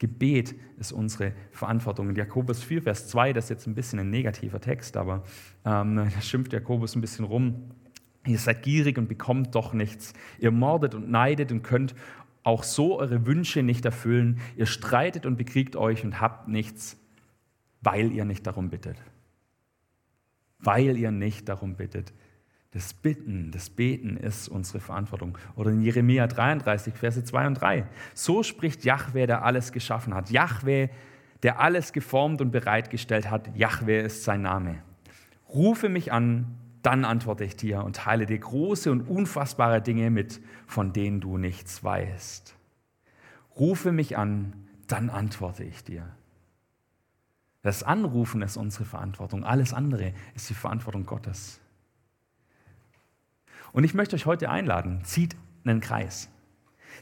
Gebet 0.00 0.56
ist 0.80 0.90
unsere 0.90 1.32
Verantwortung. 1.52 2.10
In 2.10 2.16
Jakobus 2.16 2.64
4, 2.64 2.82
Vers 2.82 3.06
2, 3.06 3.32
das 3.32 3.44
ist 3.44 3.50
jetzt 3.50 3.66
ein 3.68 3.76
bisschen 3.76 4.00
ein 4.00 4.10
negativer 4.10 4.60
Text, 4.60 4.96
aber 4.96 5.22
ähm, 5.64 5.94
da 6.12 6.20
schimpft 6.20 6.52
Jakobus 6.52 6.96
ein 6.96 7.00
bisschen 7.00 7.24
rum. 7.24 7.70
Ihr 8.26 8.38
seid 8.38 8.64
gierig 8.64 8.98
und 8.98 9.06
bekommt 9.06 9.54
doch 9.54 9.72
nichts. 9.72 10.14
Ihr 10.40 10.50
mordet 10.50 10.96
und 10.96 11.12
neidet 11.12 11.52
und 11.52 11.62
könnt 11.62 11.94
auch 12.42 12.64
so 12.64 12.98
eure 12.98 13.24
Wünsche 13.24 13.62
nicht 13.62 13.84
erfüllen. 13.84 14.40
Ihr 14.56 14.66
streitet 14.66 15.26
und 15.26 15.36
bekriegt 15.36 15.76
euch 15.76 16.02
und 16.02 16.20
habt 16.20 16.48
nichts, 16.48 16.96
weil 17.82 18.10
ihr 18.10 18.24
nicht 18.24 18.48
darum 18.48 18.68
bittet. 18.68 18.96
Weil 20.62 20.96
ihr 20.96 21.10
nicht 21.10 21.48
darum 21.48 21.74
bittet. 21.74 22.12
Das 22.72 22.94
Bitten, 22.94 23.50
das 23.50 23.68
Beten 23.68 24.16
ist 24.16 24.48
unsere 24.48 24.78
Verantwortung. 24.78 25.36
Oder 25.56 25.72
in 25.72 25.82
Jeremia 25.82 26.28
33, 26.28 26.94
Verse 26.94 27.24
2 27.24 27.46
und 27.48 27.54
3. 27.54 27.84
So 28.14 28.42
spricht 28.44 28.84
Yahweh, 28.84 29.26
der 29.26 29.44
alles 29.44 29.72
geschaffen 29.72 30.14
hat. 30.14 30.30
Yahweh, 30.30 30.88
der 31.42 31.60
alles 31.60 31.92
geformt 31.92 32.40
und 32.40 32.52
bereitgestellt 32.52 33.28
hat. 33.28 33.56
Yahweh 33.56 34.02
ist 34.02 34.22
sein 34.22 34.42
Name. 34.42 34.82
Rufe 35.48 35.88
mich 35.88 36.12
an, 36.12 36.46
dann 36.82 37.04
antworte 37.04 37.44
ich 37.44 37.56
dir 37.56 37.82
und 37.82 37.96
teile 37.96 38.26
dir 38.26 38.38
große 38.38 38.90
und 38.92 39.02
unfassbare 39.02 39.82
Dinge 39.82 40.10
mit, 40.10 40.40
von 40.66 40.92
denen 40.92 41.20
du 41.20 41.38
nichts 41.38 41.82
weißt. 41.82 42.54
Rufe 43.58 43.90
mich 43.90 44.16
an, 44.16 44.52
dann 44.86 45.10
antworte 45.10 45.64
ich 45.64 45.82
dir. 45.84 46.06
Das 47.62 47.82
Anrufen 47.82 48.42
ist 48.42 48.56
unsere 48.56 48.84
Verantwortung. 48.84 49.44
Alles 49.44 49.74
andere 49.74 50.14
ist 50.34 50.48
die 50.48 50.54
Verantwortung 50.54 51.04
Gottes. 51.04 51.60
Und 53.72 53.84
ich 53.84 53.94
möchte 53.94 54.16
euch 54.16 54.26
heute 54.26 54.50
einladen, 54.50 55.04
zieht 55.04 55.36
einen 55.64 55.80
Kreis. 55.80 56.28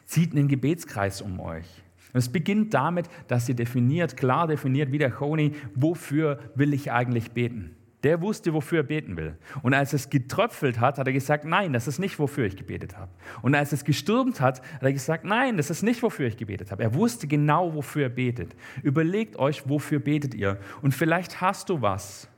Zieht 0.05 0.33
einen 0.33 0.49
Gebetskreis 0.49 1.23
um 1.23 1.41
euch. 1.41 1.67
Und 2.13 2.19
es 2.19 2.29
beginnt 2.31 2.75
damit, 2.75 3.09
dass 3.29 3.49
ihr 3.49 3.55
definiert, 3.55 4.17
klar 4.17 4.47
definiert, 4.47 4.93
wie 4.93 4.99
der 4.99 5.13
Choni, 5.13 5.55
wofür 5.75 6.39
will 6.55 6.75
ich 6.75 6.91
eigentlich 6.91 7.33
beten. 7.33 7.77
Der 8.05 8.21
wusste, 8.23 8.55
wofür 8.55 8.81
er 8.81 8.85
beten 8.85 9.17
will. 9.17 9.37
Und 9.63 9.75
als 9.75 9.93
es 9.93 10.09
getröpfelt 10.09 10.79
hat, 10.79 10.99
hat 10.99 11.07
er 11.07 11.13
gesagt, 11.13 11.45
nein, 11.45 11.73
das 11.73 11.89
ist 11.89 11.99
nicht, 11.99 12.19
wofür 12.19 12.47
ich 12.47 12.57
gebetet 12.57 12.97
habe. 12.97 13.11
Und 13.43 13.57
als 13.57 13.73
es 13.73 13.85
gestürmt 13.85 14.41
hat, 14.41 14.63
hat 14.63 14.83
er 14.83 14.93
gesagt, 14.93 15.25
nein, 15.25 15.57
das 15.57 15.69
ist 15.69 15.83
nicht, 15.83 16.03
wofür 16.03 16.29
ich 16.29 16.37
gebetet 16.37 16.71
habe. 16.71 16.85
Er 16.85 16.95
wusste 16.95 17.27
genau, 17.27 17.75
wofür 17.75 18.05
er 18.05 18.09
betet. 18.11 18.55
Überlegt 18.85 19.37
euch, 19.37 19.69
wofür 19.69 19.99
betet 19.99 20.35
ihr. 20.35 20.59
Und 20.81 20.95
vielleicht 20.95 21.41
hast 21.41 21.71
du 21.71 21.83
was, 21.83 22.29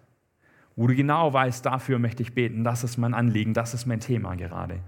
wo 0.76 0.86
du 0.86 0.94
genau 0.94 1.30
weißt, 1.32 1.66
dafür 1.66 1.98
möchte 1.98 2.22
ich 2.22 2.32
beten, 2.32 2.64
das 2.64 2.82
ist 2.82 2.96
mein 2.96 3.12
Anliegen, 3.12 3.52
das 3.52 3.74
ist 3.74 3.84
mein 3.84 4.00
Thema 4.00 4.34
gerade. 4.36 4.80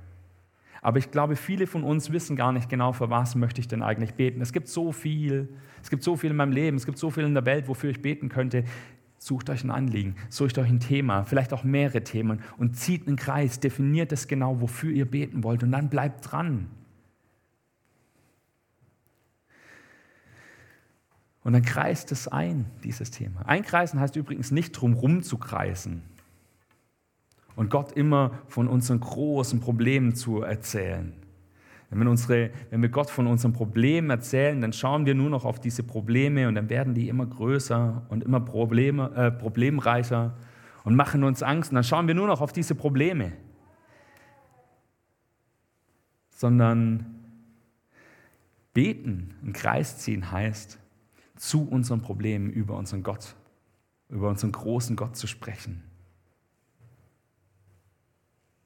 Aber 0.81 0.99
ich 0.99 1.11
glaube, 1.11 1.37
viele 1.37 1.67
von 1.67 1.85
uns 1.85 2.11
wissen 2.13 2.35
gar 2.35 2.51
nicht 2.51 2.69
genau, 2.69 2.93
für 2.93 3.11
was 3.11 3.35
möchte 3.37 3.61
ich 3.61 3.69
denn 3.69 3.83
eigentlich 3.83 4.15
beten. 4.15 4.41
Es 4.41 4.53
gibt 4.53 4.69
so 4.69 4.91
viel, 4.91 5.49
es 5.81 5.91
gibt 5.91 6.03
so 6.03 6.17
viel 6.17 6.31
in 6.31 6.37
meinem 6.37 6.51
Leben, 6.51 6.77
es 6.77 6.87
gibt 6.87 6.99
so 6.99 7.11
viel 7.11 7.25
in 7.25 7.35
der 7.35 7.45
Welt, 7.45 7.69
wofür 7.69 7.91
ich 7.91 8.03
beten 8.03 8.29
könnte. 8.29 8.65
Sucht 9.23 9.51
euch 9.51 9.63
ein 9.63 9.71
Anliegen, 9.71 10.17
sucht 10.31 10.59
euch 10.59 10.69
ein 10.69 10.81
Thema, 10.81 11.23
vielleicht 11.23 11.53
auch 11.53 11.63
mehrere 11.63 12.03
Themen 12.03 12.41
und 12.59 12.77
zieht 12.77 13.07
einen 13.07 13.15
Kreis, 13.15 13.61
definiert 13.61 14.11
es 14.11 14.27
genau, 14.27 14.61
wofür 14.61 14.91
ihr 14.91 15.09
beten 15.09 15.45
wollt 15.45 15.63
und 15.63 15.71
dann 15.71 15.89
bleibt 15.89 16.33
dran. 16.33 16.67
Und 21.45 21.53
dann 21.53 21.63
kreist 21.63 22.11
es 22.11 22.27
ein, 22.27 22.65
dieses 22.83 23.13
Thema. 23.13 23.43
Einkreisen 23.47 24.01
heißt 24.01 24.17
übrigens 24.17 24.51
nicht 24.51 24.73
drumherum 24.73 25.23
zu 25.23 25.39
kreisen 25.39 26.03
und 27.55 27.71
Gott 27.71 27.93
immer 27.93 28.41
von 28.49 28.67
unseren 28.67 28.99
großen 28.99 29.61
Problemen 29.61 30.17
zu 30.17 30.43
erzählen. 30.43 31.13
Wenn 31.93 32.05
wir, 32.05 32.11
unsere, 32.11 32.51
wenn 32.71 32.81
wir 32.81 32.89
Gott 32.89 33.11
von 33.11 33.27
unseren 33.27 33.53
Problemen 33.53 34.09
erzählen, 34.09 34.59
dann 34.63 34.73
schauen 34.73 35.05
wir 35.05 35.15
nur 35.15 35.29
noch 35.29 35.45
auf 35.45 35.61
diese 35.61 35.83
Probleme 35.83 36.49
und 36.49 36.55
dann 36.55 36.71
werden 36.71 36.95
die 36.95 37.07
immer 37.09 37.27
größer 37.27 38.07
und 38.09 38.25
immer 38.25 38.41
Probleme, 38.41 39.15
äh, 39.15 39.31
problemreicher 39.31 40.35
und 40.85 40.97
machen 40.97 41.23
uns 41.23 41.43
Angst. 41.43 41.71
Und 41.71 41.75
dann 41.75 41.85
schauen 41.85 42.09
wir 42.09 42.15
nur 42.15 42.27
noch 42.27 42.41
auf 42.41 42.51
diese 42.51 42.75
Probleme. 42.75 43.33
Sondern 46.31 47.15
beten, 48.73 49.35
einen 49.43 49.53
Kreis 49.53 49.99
ziehen 49.99 50.33
heißt, 50.33 50.79
zu 51.37 51.69
unseren 51.69 52.01
Problemen 52.01 52.49
über 52.49 52.75
unseren 52.79 53.03
Gott, 53.03 53.37
über 54.09 54.31
unseren 54.31 54.53
großen 54.53 54.97
Gott 54.97 55.15
zu 55.15 55.27
sprechen. 55.27 55.83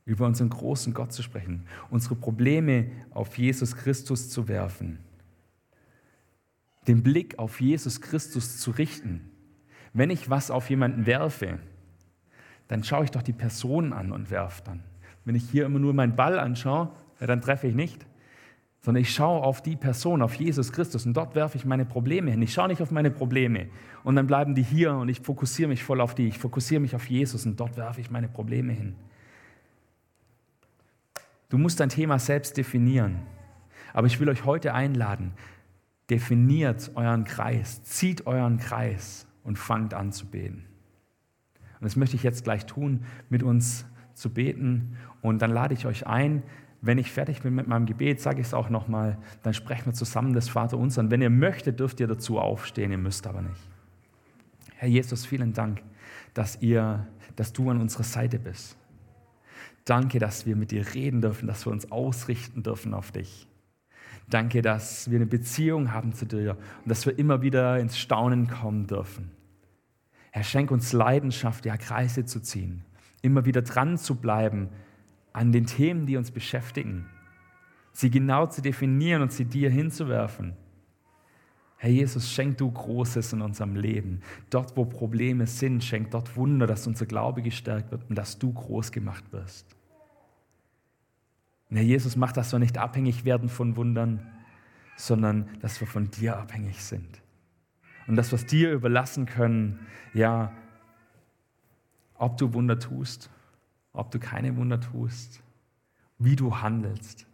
Über 0.06 0.24
unseren 0.24 0.48
großen 0.48 0.94
Gott 0.94 1.12
zu 1.12 1.22
sprechen, 1.22 1.66
unsere 1.90 2.14
Probleme 2.14 2.90
auf 3.10 3.36
Jesus 3.36 3.76
Christus 3.76 4.30
zu 4.30 4.48
werfen, 4.48 5.00
den 6.88 7.02
Blick 7.02 7.38
auf 7.38 7.60
Jesus 7.60 8.00
Christus 8.00 8.58
zu 8.58 8.70
richten. 8.70 9.28
Wenn 9.92 10.08
ich 10.08 10.30
was 10.30 10.50
auf 10.50 10.70
jemanden 10.70 11.04
werfe, 11.04 11.58
dann 12.68 12.82
schaue 12.82 13.04
ich 13.04 13.10
doch 13.10 13.22
die 13.22 13.32
Person 13.34 13.92
an 13.92 14.12
und 14.12 14.30
werfe 14.30 14.62
dann. 14.64 14.82
Wenn 15.26 15.34
ich 15.34 15.50
hier 15.50 15.66
immer 15.66 15.80
nur 15.80 15.92
meinen 15.92 16.16
Ball 16.16 16.38
anschaue, 16.38 16.90
dann 17.18 17.42
treffe 17.42 17.66
ich 17.66 17.74
nicht 17.74 18.06
sondern 18.86 19.02
ich 19.02 19.12
schaue 19.12 19.42
auf 19.42 19.62
die 19.62 19.74
Person, 19.74 20.22
auf 20.22 20.34
Jesus 20.34 20.70
Christus 20.70 21.06
und 21.06 21.16
dort 21.16 21.34
werfe 21.34 21.58
ich 21.58 21.64
meine 21.64 21.84
Probleme 21.84 22.30
hin. 22.30 22.40
Ich 22.42 22.52
schaue 22.52 22.68
nicht 22.68 22.80
auf 22.80 22.92
meine 22.92 23.10
Probleme 23.10 23.66
und 24.04 24.14
dann 24.14 24.28
bleiben 24.28 24.54
die 24.54 24.62
hier 24.62 24.94
und 24.94 25.08
ich 25.08 25.22
fokussiere 25.22 25.68
mich 25.68 25.82
voll 25.82 26.00
auf 26.00 26.14
die. 26.14 26.28
Ich 26.28 26.38
fokussiere 26.38 26.80
mich 26.80 26.94
auf 26.94 27.10
Jesus 27.10 27.46
und 27.46 27.58
dort 27.58 27.76
werfe 27.76 28.00
ich 28.00 28.12
meine 28.12 28.28
Probleme 28.28 28.72
hin. 28.72 28.94
Du 31.48 31.58
musst 31.58 31.80
dein 31.80 31.88
Thema 31.88 32.18
selbst 32.18 32.56
definieren. 32.56 33.20
Aber 33.92 34.06
ich 34.06 34.20
will 34.20 34.28
euch 34.28 34.44
heute 34.44 34.74
einladen, 34.74 35.32
definiert 36.10 36.92
euren 36.94 37.24
Kreis, 37.24 37.82
zieht 37.82 38.26
euren 38.26 38.58
Kreis 38.58 39.26
und 39.42 39.58
fangt 39.58 39.94
an 39.94 40.12
zu 40.12 40.26
beten. 40.26 40.66
Und 41.80 41.84
das 41.84 41.96
möchte 41.96 42.16
ich 42.16 42.22
jetzt 42.22 42.44
gleich 42.44 42.66
tun, 42.66 43.04
mit 43.28 43.42
uns 43.42 43.86
zu 44.14 44.30
beten. 44.32 44.96
Und 45.22 45.40
dann 45.40 45.50
lade 45.50 45.74
ich 45.74 45.86
euch 45.86 46.06
ein, 46.06 46.42
wenn 46.82 46.98
ich 46.98 47.10
fertig 47.10 47.42
bin 47.42 47.54
mit 47.54 47.66
meinem 47.66 47.86
Gebet, 47.86 48.20
sage 48.20 48.40
ich 48.40 48.48
es 48.48 48.54
auch 48.54 48.70
nochmal, 48.70 49.18
dann 49.42 49.54
sprechen 49.54 49.86
wir 49.86 49.92
zusammen 49.92 50.34
das 50.34 50.48
Vater 50.48 50.78
unser. 50.78 51.00
Und 51.00 51.10
wenn 51.10 51.22
ihr 51.22 51.30
möchtet, 51.30 51.80
dürft 51.80 52.00
ihr 52.00 52.06
dazu 52.06 52.38
aufstehen, 52.38 52.90
ihr 52.90 52.98
müsst 52.98 53.26
aber 53.26 53.42
nicht. 53.42 53.60
Herr 54.76 54.88
Jesus, 54.88 55.24
vielen 55.24 55.52
Dank, 55.52 55.82
dass, 56.34 56.60
ihr, 56.60 57.06
dass 57.34 57.52
du 57.52 57.70
an 57.70 57.80
unserer 57.80 58.04
Seite 58.04 58.38
bist. 58.38 58.76
Danke, 59.86 60.18
dass 60.18 60.46
wir 60.46 60.56
mit 60.56 60.72
dir 60.72 60.94
reden 60.94 61.22
dürfen, 61.22 61.46
dass 61.46 61.64
wir 61.64 61.72
uns 61.72 61.90
ausrichten 61.92 62.64
dürfen 62.64 62.92
auf 62.92 63.12
dich. 63.12 63.46
Danke, 64.28 64.60
dass 64.60 65.08
wir 65.08 65.16
eine 65.16 65.26
Beziehung 65.26 65.92
haben 65.92 66.12
zu 66.12 66.26
dir 66.26 66.58
und 66.82 66.88
dass 66.88 67.06
wir 67.06 67.16
immer 67.16 67.40
wieder 67.40 67.78
ins 67.78 67.96
Staunen 67.96 68.48
kommen 68.48 68.88
dürfen. 68.88 69.30
Herr, 70.32 70.42
schenk 70.42 70.72
uns 70.72 70.92
Leidenschaft, 70.92 71.64
ja, 71.64 71.76
Kreise 71.76 72.24
zu 72.24 72.40
ziehen, 72.40 72.84
immer 73.22 73.44
wieder 73.44 73.62
dran 73.62 73.96
zu 73.96 74.16
bleiben 74.16 74.68
an 75.32 75.52
den 75.52 75.66
Themen, 75.66 76.06
die 76.06 76.16
uns 76.16 76.32
beschäftigen, 76.32 77.06
sie 77.92 78.10
genau 78.10 78.46
zu 78.46 78.62
definieren 78.62 79.22
und 79.22 79.32
sie 79.32 79.44
dir 79.44 79.70
hinzuwerfen. 79.70 80.54
Herr 81.76 81.90
Jesus, 81.90 82.32
schenk 82.32 82.58
du 82.58 82.70
Großes 82.72 83.34
in 83.34 83.42
unserem 83.42 83.76
Leben. 83.76 84.22
Dort, 84.50 84.76
wo 84.76 84.86
Probleme 84.86 85.46
sind, 85.46 85.84
schenk 85.84 86.10
dort 86.10 86.34
Wunder, 86.34 86.66
dass 86.66 86.86
unser 86.86 87.06
Glaube 87.06 87.42
gestärkt 87.42 87.92
wird 87.92 88.08
und 88.08 88.16
dass 88.16 88.38
du 88.38 88.52
groß 88.52 88.90
gemacht 88.90 89.30
wirst. 89.30 89.75
Herr 91.70 91.82
Jesus, 91.82 92.16
mach, 92.16 92.32
dass 92.32 92.52
wir 92.52 92.58
nicht 92.58 92.78
abhängig 92.78 93.24
werden 93.24 93.48
von 93.48 93.76
Wundern, 93.76 94.26
sondern 94.96 95.48
dass 95.60 95.80
wir 95.80 95.86
von 95.86 96.10
dir 96.10 96.38
abhängig 96.38 96.82
sind. 96.82 97.22
Und 98.06 98.16
dass 98.16 98.30
wir 98.30 98.36
es 98.36 98.46
dir 98.46 98.72
überlassen 98.72 99.26
können, 99.26 99.80
ja, 100.14 100.52
ob 102.14 102.36
du 102.38 102.54
Wunder 102.54 102.78
tust 102.78 103.30
ob 103.96 104.10
du 104.10 104.18
keine 104.18 104.56
Wunder 104.56 104.78
tust, 104.78 105.42
wie 106.18 106.36
du 106.36 106.60
handelst, 106.60 107.26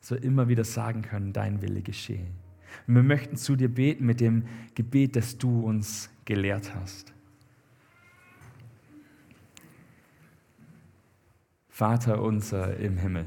so 0.00 0.16
immer 0.16 0.48
wieder 0.48 0.64
sagen 0.64 1.02
können, 1.02 1.32
dein 1.32 1.60
Wille 1.60 1.82
geschehe. 1.82 2.26
Und 2.86 2.94
wir 2.94 3.02
möchten 3.02 3.36
zu 3.36 3.54
dir 3.54 3.68
beten 3.68 4.06
mit 4.06 4.20
dem 4.20 4.44
Gebet, 4.74 5.14
das 5.14 5.36
du 5.36 5.60
uns 5.60 6.10
gelehrt 6.24 6.74
hast. 6.74 7.12
Vater 11.68 12.22
unser 12.22 12.78
im 12.78 12.96
Himmel, 12.96 13.26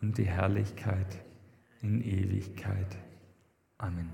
und 0.00 0.18
die 0.18 0.26
Herrlichkeit 0.26 1.24
in 1.82 2.02
Ewigkeit. 2.02 2.96
Amen. 3.78 4.10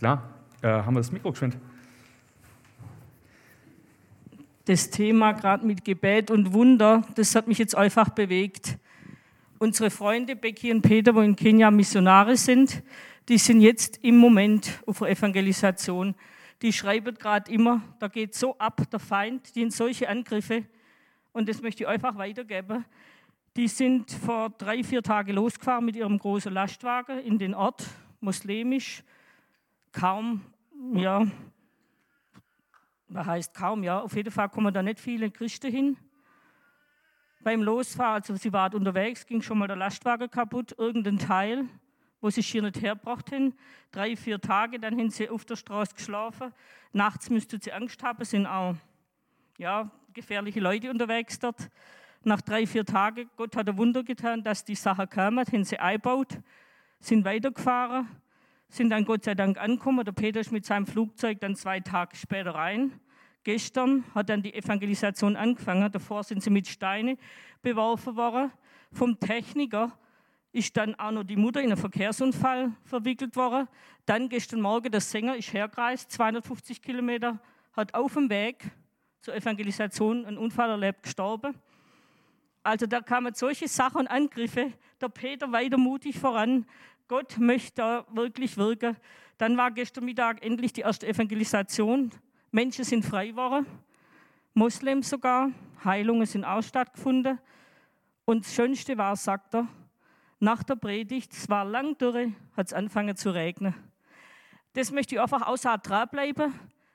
Klar, 0.00 0.30
äh, 0.62 0.68
haben 0.68 0.94
wir 0.94 1.00
das 1.00 1.12
Mikro 1.12 1.30
geschwind. 1.30 1.58
Das 4.64 4.88
Thema 4.88 5.32
gerade 5.32 5.66
mit 5.66 5.84
Gebet 5.84 6.30
und 6.30 6.54
Wunder, 6.54 7.06
das 7.16 7.34
hat 7.34 7.46
mich 7.46 7.58
jetzt 7.58 7.76
einfach 7.76 8.08
bewegt. 8.08 8.78
Unsere 9.58 9.90
Freunde 9.90 10.36
Becky 10.36 10.72
und 10.72 10.80
Peter, 10.80 11.14
wo 11.14 11.20
in 11.20 11.36
Kenia 11.36 11.70
Missionare 11.70 12.38
sind, 12.38 12.82
die 13.28 13.36
sind 13.36 13.60
jetzt 13.60 13.98
im 14.02 14.16
Moment 14.16 14.82
auf 14.86 15.00
der 15.00 15.10
Evangelisation. 15.10 16.14
Die 16.62 16.72
schreiben 16.72 17.14
gerade 17.14 17.50
immer, 17.50 17.82
da 17.98 18.08
geht 18.08 18.34
so 18.34 18.56
ab 18.58 18.82
der 18.90 19.00
Feind, 19.00 19.54
die 19.54 19.62
in 19.62 19.70
solche 19.70 20.08
Angriffe, 20.08 20.66
und 21.32 21.48
das 21.48 21.62
möchte 21.62 21.84
ich 21.84 21.88
einfach 21.88 22.16
weitergeben. 22.16 22.84
Die 23.56 23.68
sind 23.68 24.10
vor 24.10 24.50
drei, 24.50 24.82
vier 24.82 25.02
Tagen 25.02 25.32
losgefahren 25.32 25.84
mit 25.84 25.96
ihrem 25.96 26.18
großen 26.18 26.52
Lastwagen 26.52 27.18
in 27.20 27.38
den 27.38 27.54
Ort, 27.54 27.86
muslimisch, 28.20 29.02
kaum, 29.92 30.42
ja, 30.94 31.26
was 33.08 33.26
heißt 33.26 33.54
kaum, 33.54 33.82
ja, 33.82 34.00
auf 34.00 34.14
jeden 34.14 34.30
Fall 34.30 34.48
kommen 34.48 34.72
da 34.72 34.82
nicht 34.82 35.00
viele 35.00 35.30
Christen 35.30 35.70
hin. 35.70 35.96
Beim 37.42 37.62
Losfahren, 37.62 38.22
also 38.22 38.36
sie 38.36 38.52
waren 38.52 38.74
unterwegs, 38.74 39.26
ging 39.26 39.40
schon 39.40 39.58
mal 39.58 39.66
der 39.66 39.76
Lastwagen 39.76 40.30
kaputt, 40.30 40.74
irgendein 40.76 41.18
Teil, 41.18 41.68
wo 42.20 42.30
sie 42.30 42.42
hier 42.42 42.62
nicht 42.62 42.80
hergebracht 42.80 43.32
haben. 43.32 43.54
Drei, 43.90 44.16
vier 44.16 44.40
Tage, 44.40 44.78
dann 44.78 44.98
haben 44.98 45.10
sie 45.10 45.28
auf 45.28 45.44
der 45.44 45.56
Straße 45.56 45.94
geschlafen. 45.94 46.52
Nachts 46.92 47.30
müssten 47.30 47.60
sie 47.60 47.72
Angst 47.72 48.02
haben, 48.02 48.24
sind 48.24 48.46
auch 48.46 48.74
ja, 49.58 49.90
gefährliche 50.12 50.60
Leute 50.60 50.90
unterwegs 50.90 51.38
dort. 51.38 51.70
Nach 52.22 52.40
drei, 52.40 52.66
vier 52.66 52.84
Tagen, 52.84 53.30
Gott 53.36 53.56
hat 53.56 53.68
ein 53.68 53.76
Wunder 53.78 54.02
getan, 54.02 54.42
dass 54.42 54.64
die 54.64 54.74
Sache 54.74 55.06
kam, 55.06 55.38
haben 55.38 55.64
sie 55.64 55.78
eingebaut, 55.78 56.38
sind 56.98 57.24
weitergefahren, 57.24 58.08
sind 58.68 58.90
dann 58.90 59.04
Gott 59.04 59.24
sei 59.24 59.34
Dank 59.34 59.58
angekommen. 59.58 60.04
Der 60.04 60.12
Peter 60.12 60.40
ist 60.40 60.52
mit 60.52 60.66
seinem 60.66 60.86
Flugzeug 60.86 61.40
dann 61.40 61.56
zwei 61.56 61.80
Tage 61.80 62.16
später 62.16 62.54
rein 62.54 63.00
Gestern 63.42 64.04
hat 64.14 64.28
dann 64.28 64.42
die 64.42 64.52
Evangelisation 64.52 65.34
angefangen. 65.34 65.90
Davor 65.90 66.24
sind 66.24 66.42
sie 66.42 66.50
mit 66.50 66.68
Steinen 66.68 67.16
beworfen 67.62 68.16
worden. 68.16 68.52
Vom 68.92 69.18
Techniker 69.18 69.96
ist 70.52 70.76
dann 70.76 70.94
auch 70.96 71.12
noch 71.12 71.24
die 71.24 71.36
Mutter 71.36 71.60
in 71.60 71.66
einen 71.66 71.76
Verkehrsunfall 71.76 72.72
verwickelt 72.84 73.36
worden. 73.36 73.68
Dann 74.06 74.28
gestern 74.28 74.60
Morgen 74.60 74.90
der 74.90 75.00
Sänger 75.00 75.36
ist 75.36 75.52
hergereist, 75.52 76.10
250 76.10 76.82
Kilometer, 76.82 77.38
hat 77.72 77.94
auf 77.94 78.14
dem 78.14 78.28
Weg 78.28 78.70
zur 79.20 79.34
Evangelisation 79.34 80.24
einen 80.26 80.38
Unfall 80.38 80.70
erlebt, 80.70 81.04
gestorben. 81.04 81.54
Also 82.62 82.86
da 82.86 83.00
kamen 83.00 83.34
solche 83.34 83.68
Sachen 83.68 84.00
und 84.00 84.06
Angriffe. 84.08 84.72
Der 85.00 85.08
Peter 85.08 85.50
weiter 85.52 85.78
mutig 85.78 86.18
voran. 86.18 86.66
Gott 87.08 87.38
möchte 87.38 87.76
da 87.76 88.06
wirklich 88.10 88.56
wirken. 88.56 88.96
Dann 89.38 89.56
war 89.56 89.70
gestern 89.70 90.04
Mittag 90.04 90.44
endlich 90.44 90.72
die 90.72 90.82
erste 90.82 91.06
Evangelisation. 91.06 92.10
Menschen 92.50 92.84
sind 92.84 93.04
frei 93.04 93.28
geworden, 93.28 93.64
Moslems 94.54 95.08
sogar, 95.08 95.52
Heilungen 95.84 96.26
sind 96.26 96.44
auch 96.44 96.62
stattgefunden. 96.62 97.38
Und 98.24 98.44
das 98.44 98.54
Schönste 98.54 98.98
war, 98.98 99.14
sagt 99.16 99.54
er, 99.54 99.68
nach 100.40 100.62
der 100.62 100.76
Predigt, 100.76 101.32
es 101.32 101.48
war 101.48 101.64
lang 101.64 101.96
dürre, 101.98 102.32
hat 102.56 102.68
es 102.68 102.72
angefangen 102.72 103.14
zu 103.14 103.30
regnen. 103.30 103.74
Das 104.72 104.90
möchte 104.90 105.14
ich 105.14 105.20
einfach 105.20 105.46
außer 105.46 105.76
dranbleiben, 105.78 106.52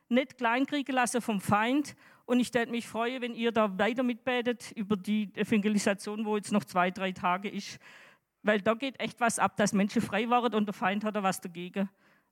nicht 0.10 0.38
kleinkriegen 0.38 0.96
lassen 0.96 1.22
vom 1.22 1.40
Feind. 1.40 1.96
Und 2.26 2.40
ich 2.40 2.54
würde 2.54 2.72
mich 2.72 2.88
freuen, 2.88 3.22
wenn 3.22 3.36
ihr 3.36 3.52
da 3.52 3.78
weiter 3.78 4.02
mitbetet 4.02 4.72
über 4.72 4.98
die 4.98 5.32
Evangelisation, 5.36 6.26
wo 6.26 6.38
jetzt 6.38 6.52
noch 6.52 6.64
zwei, 6.64 6.90
drei 6.90 7.12
Tage 7.12 7.50
ist. 7.50 7.80
Weil 8.42 8.62
da 8.62 8.74
geht 8.74 9.00
echt 9.00 9.20
was 9.20 9.38
ab, 9.38 9.58
dass 9.58 9.74
Menschen 9.74 10.02
frei 10.02 10.28
waren 10.30 10.54
und 10.56 10.66
der 10.66 10.74
Feind 10.74 11.04
hat 11.04 11.16
da 11.16 11.22
was 11.22 11.40
dagegen. 11.40 11.90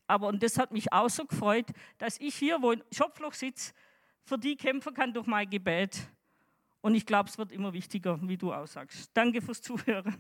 Aber 0.08 0.28
und 0.28 0.42
das 0.42 0.58
hat 0.58 0.72
mich 0.72 0.92
auch 0.92 1.10
so 1.10 1.26
gefreut, 1.26 1.68
dass 2.00 2.20
ich 2.20 2.36
hier, 2.36 2.62
wo 2.62 2.72
in 2.72 2.84
Schopfloch 2.92 3.34
sitze, 3.34 3.74
für 4.24 4.38
die 4.38 4.56
kämpfen 4.56 4.94
kann 4.94 5.14
durch 5.14 5.28
mein 5.28 5.50
Gebet. 5.50 6.08
Und 6.82 6.96
ich 6.96 7.06
glaube, 7.06 7.30
es 7.30 7.38
wird 7.38 7.52
immer 7.52 7.72
wichtiger, 7.74 8.20
wie 8.22 8.38
du 8.38 8.52
aussagst. 8.52 9.12
Danke 9.14 9.42
fürs 9.42 9.62
Zuhören. 9.62 10.18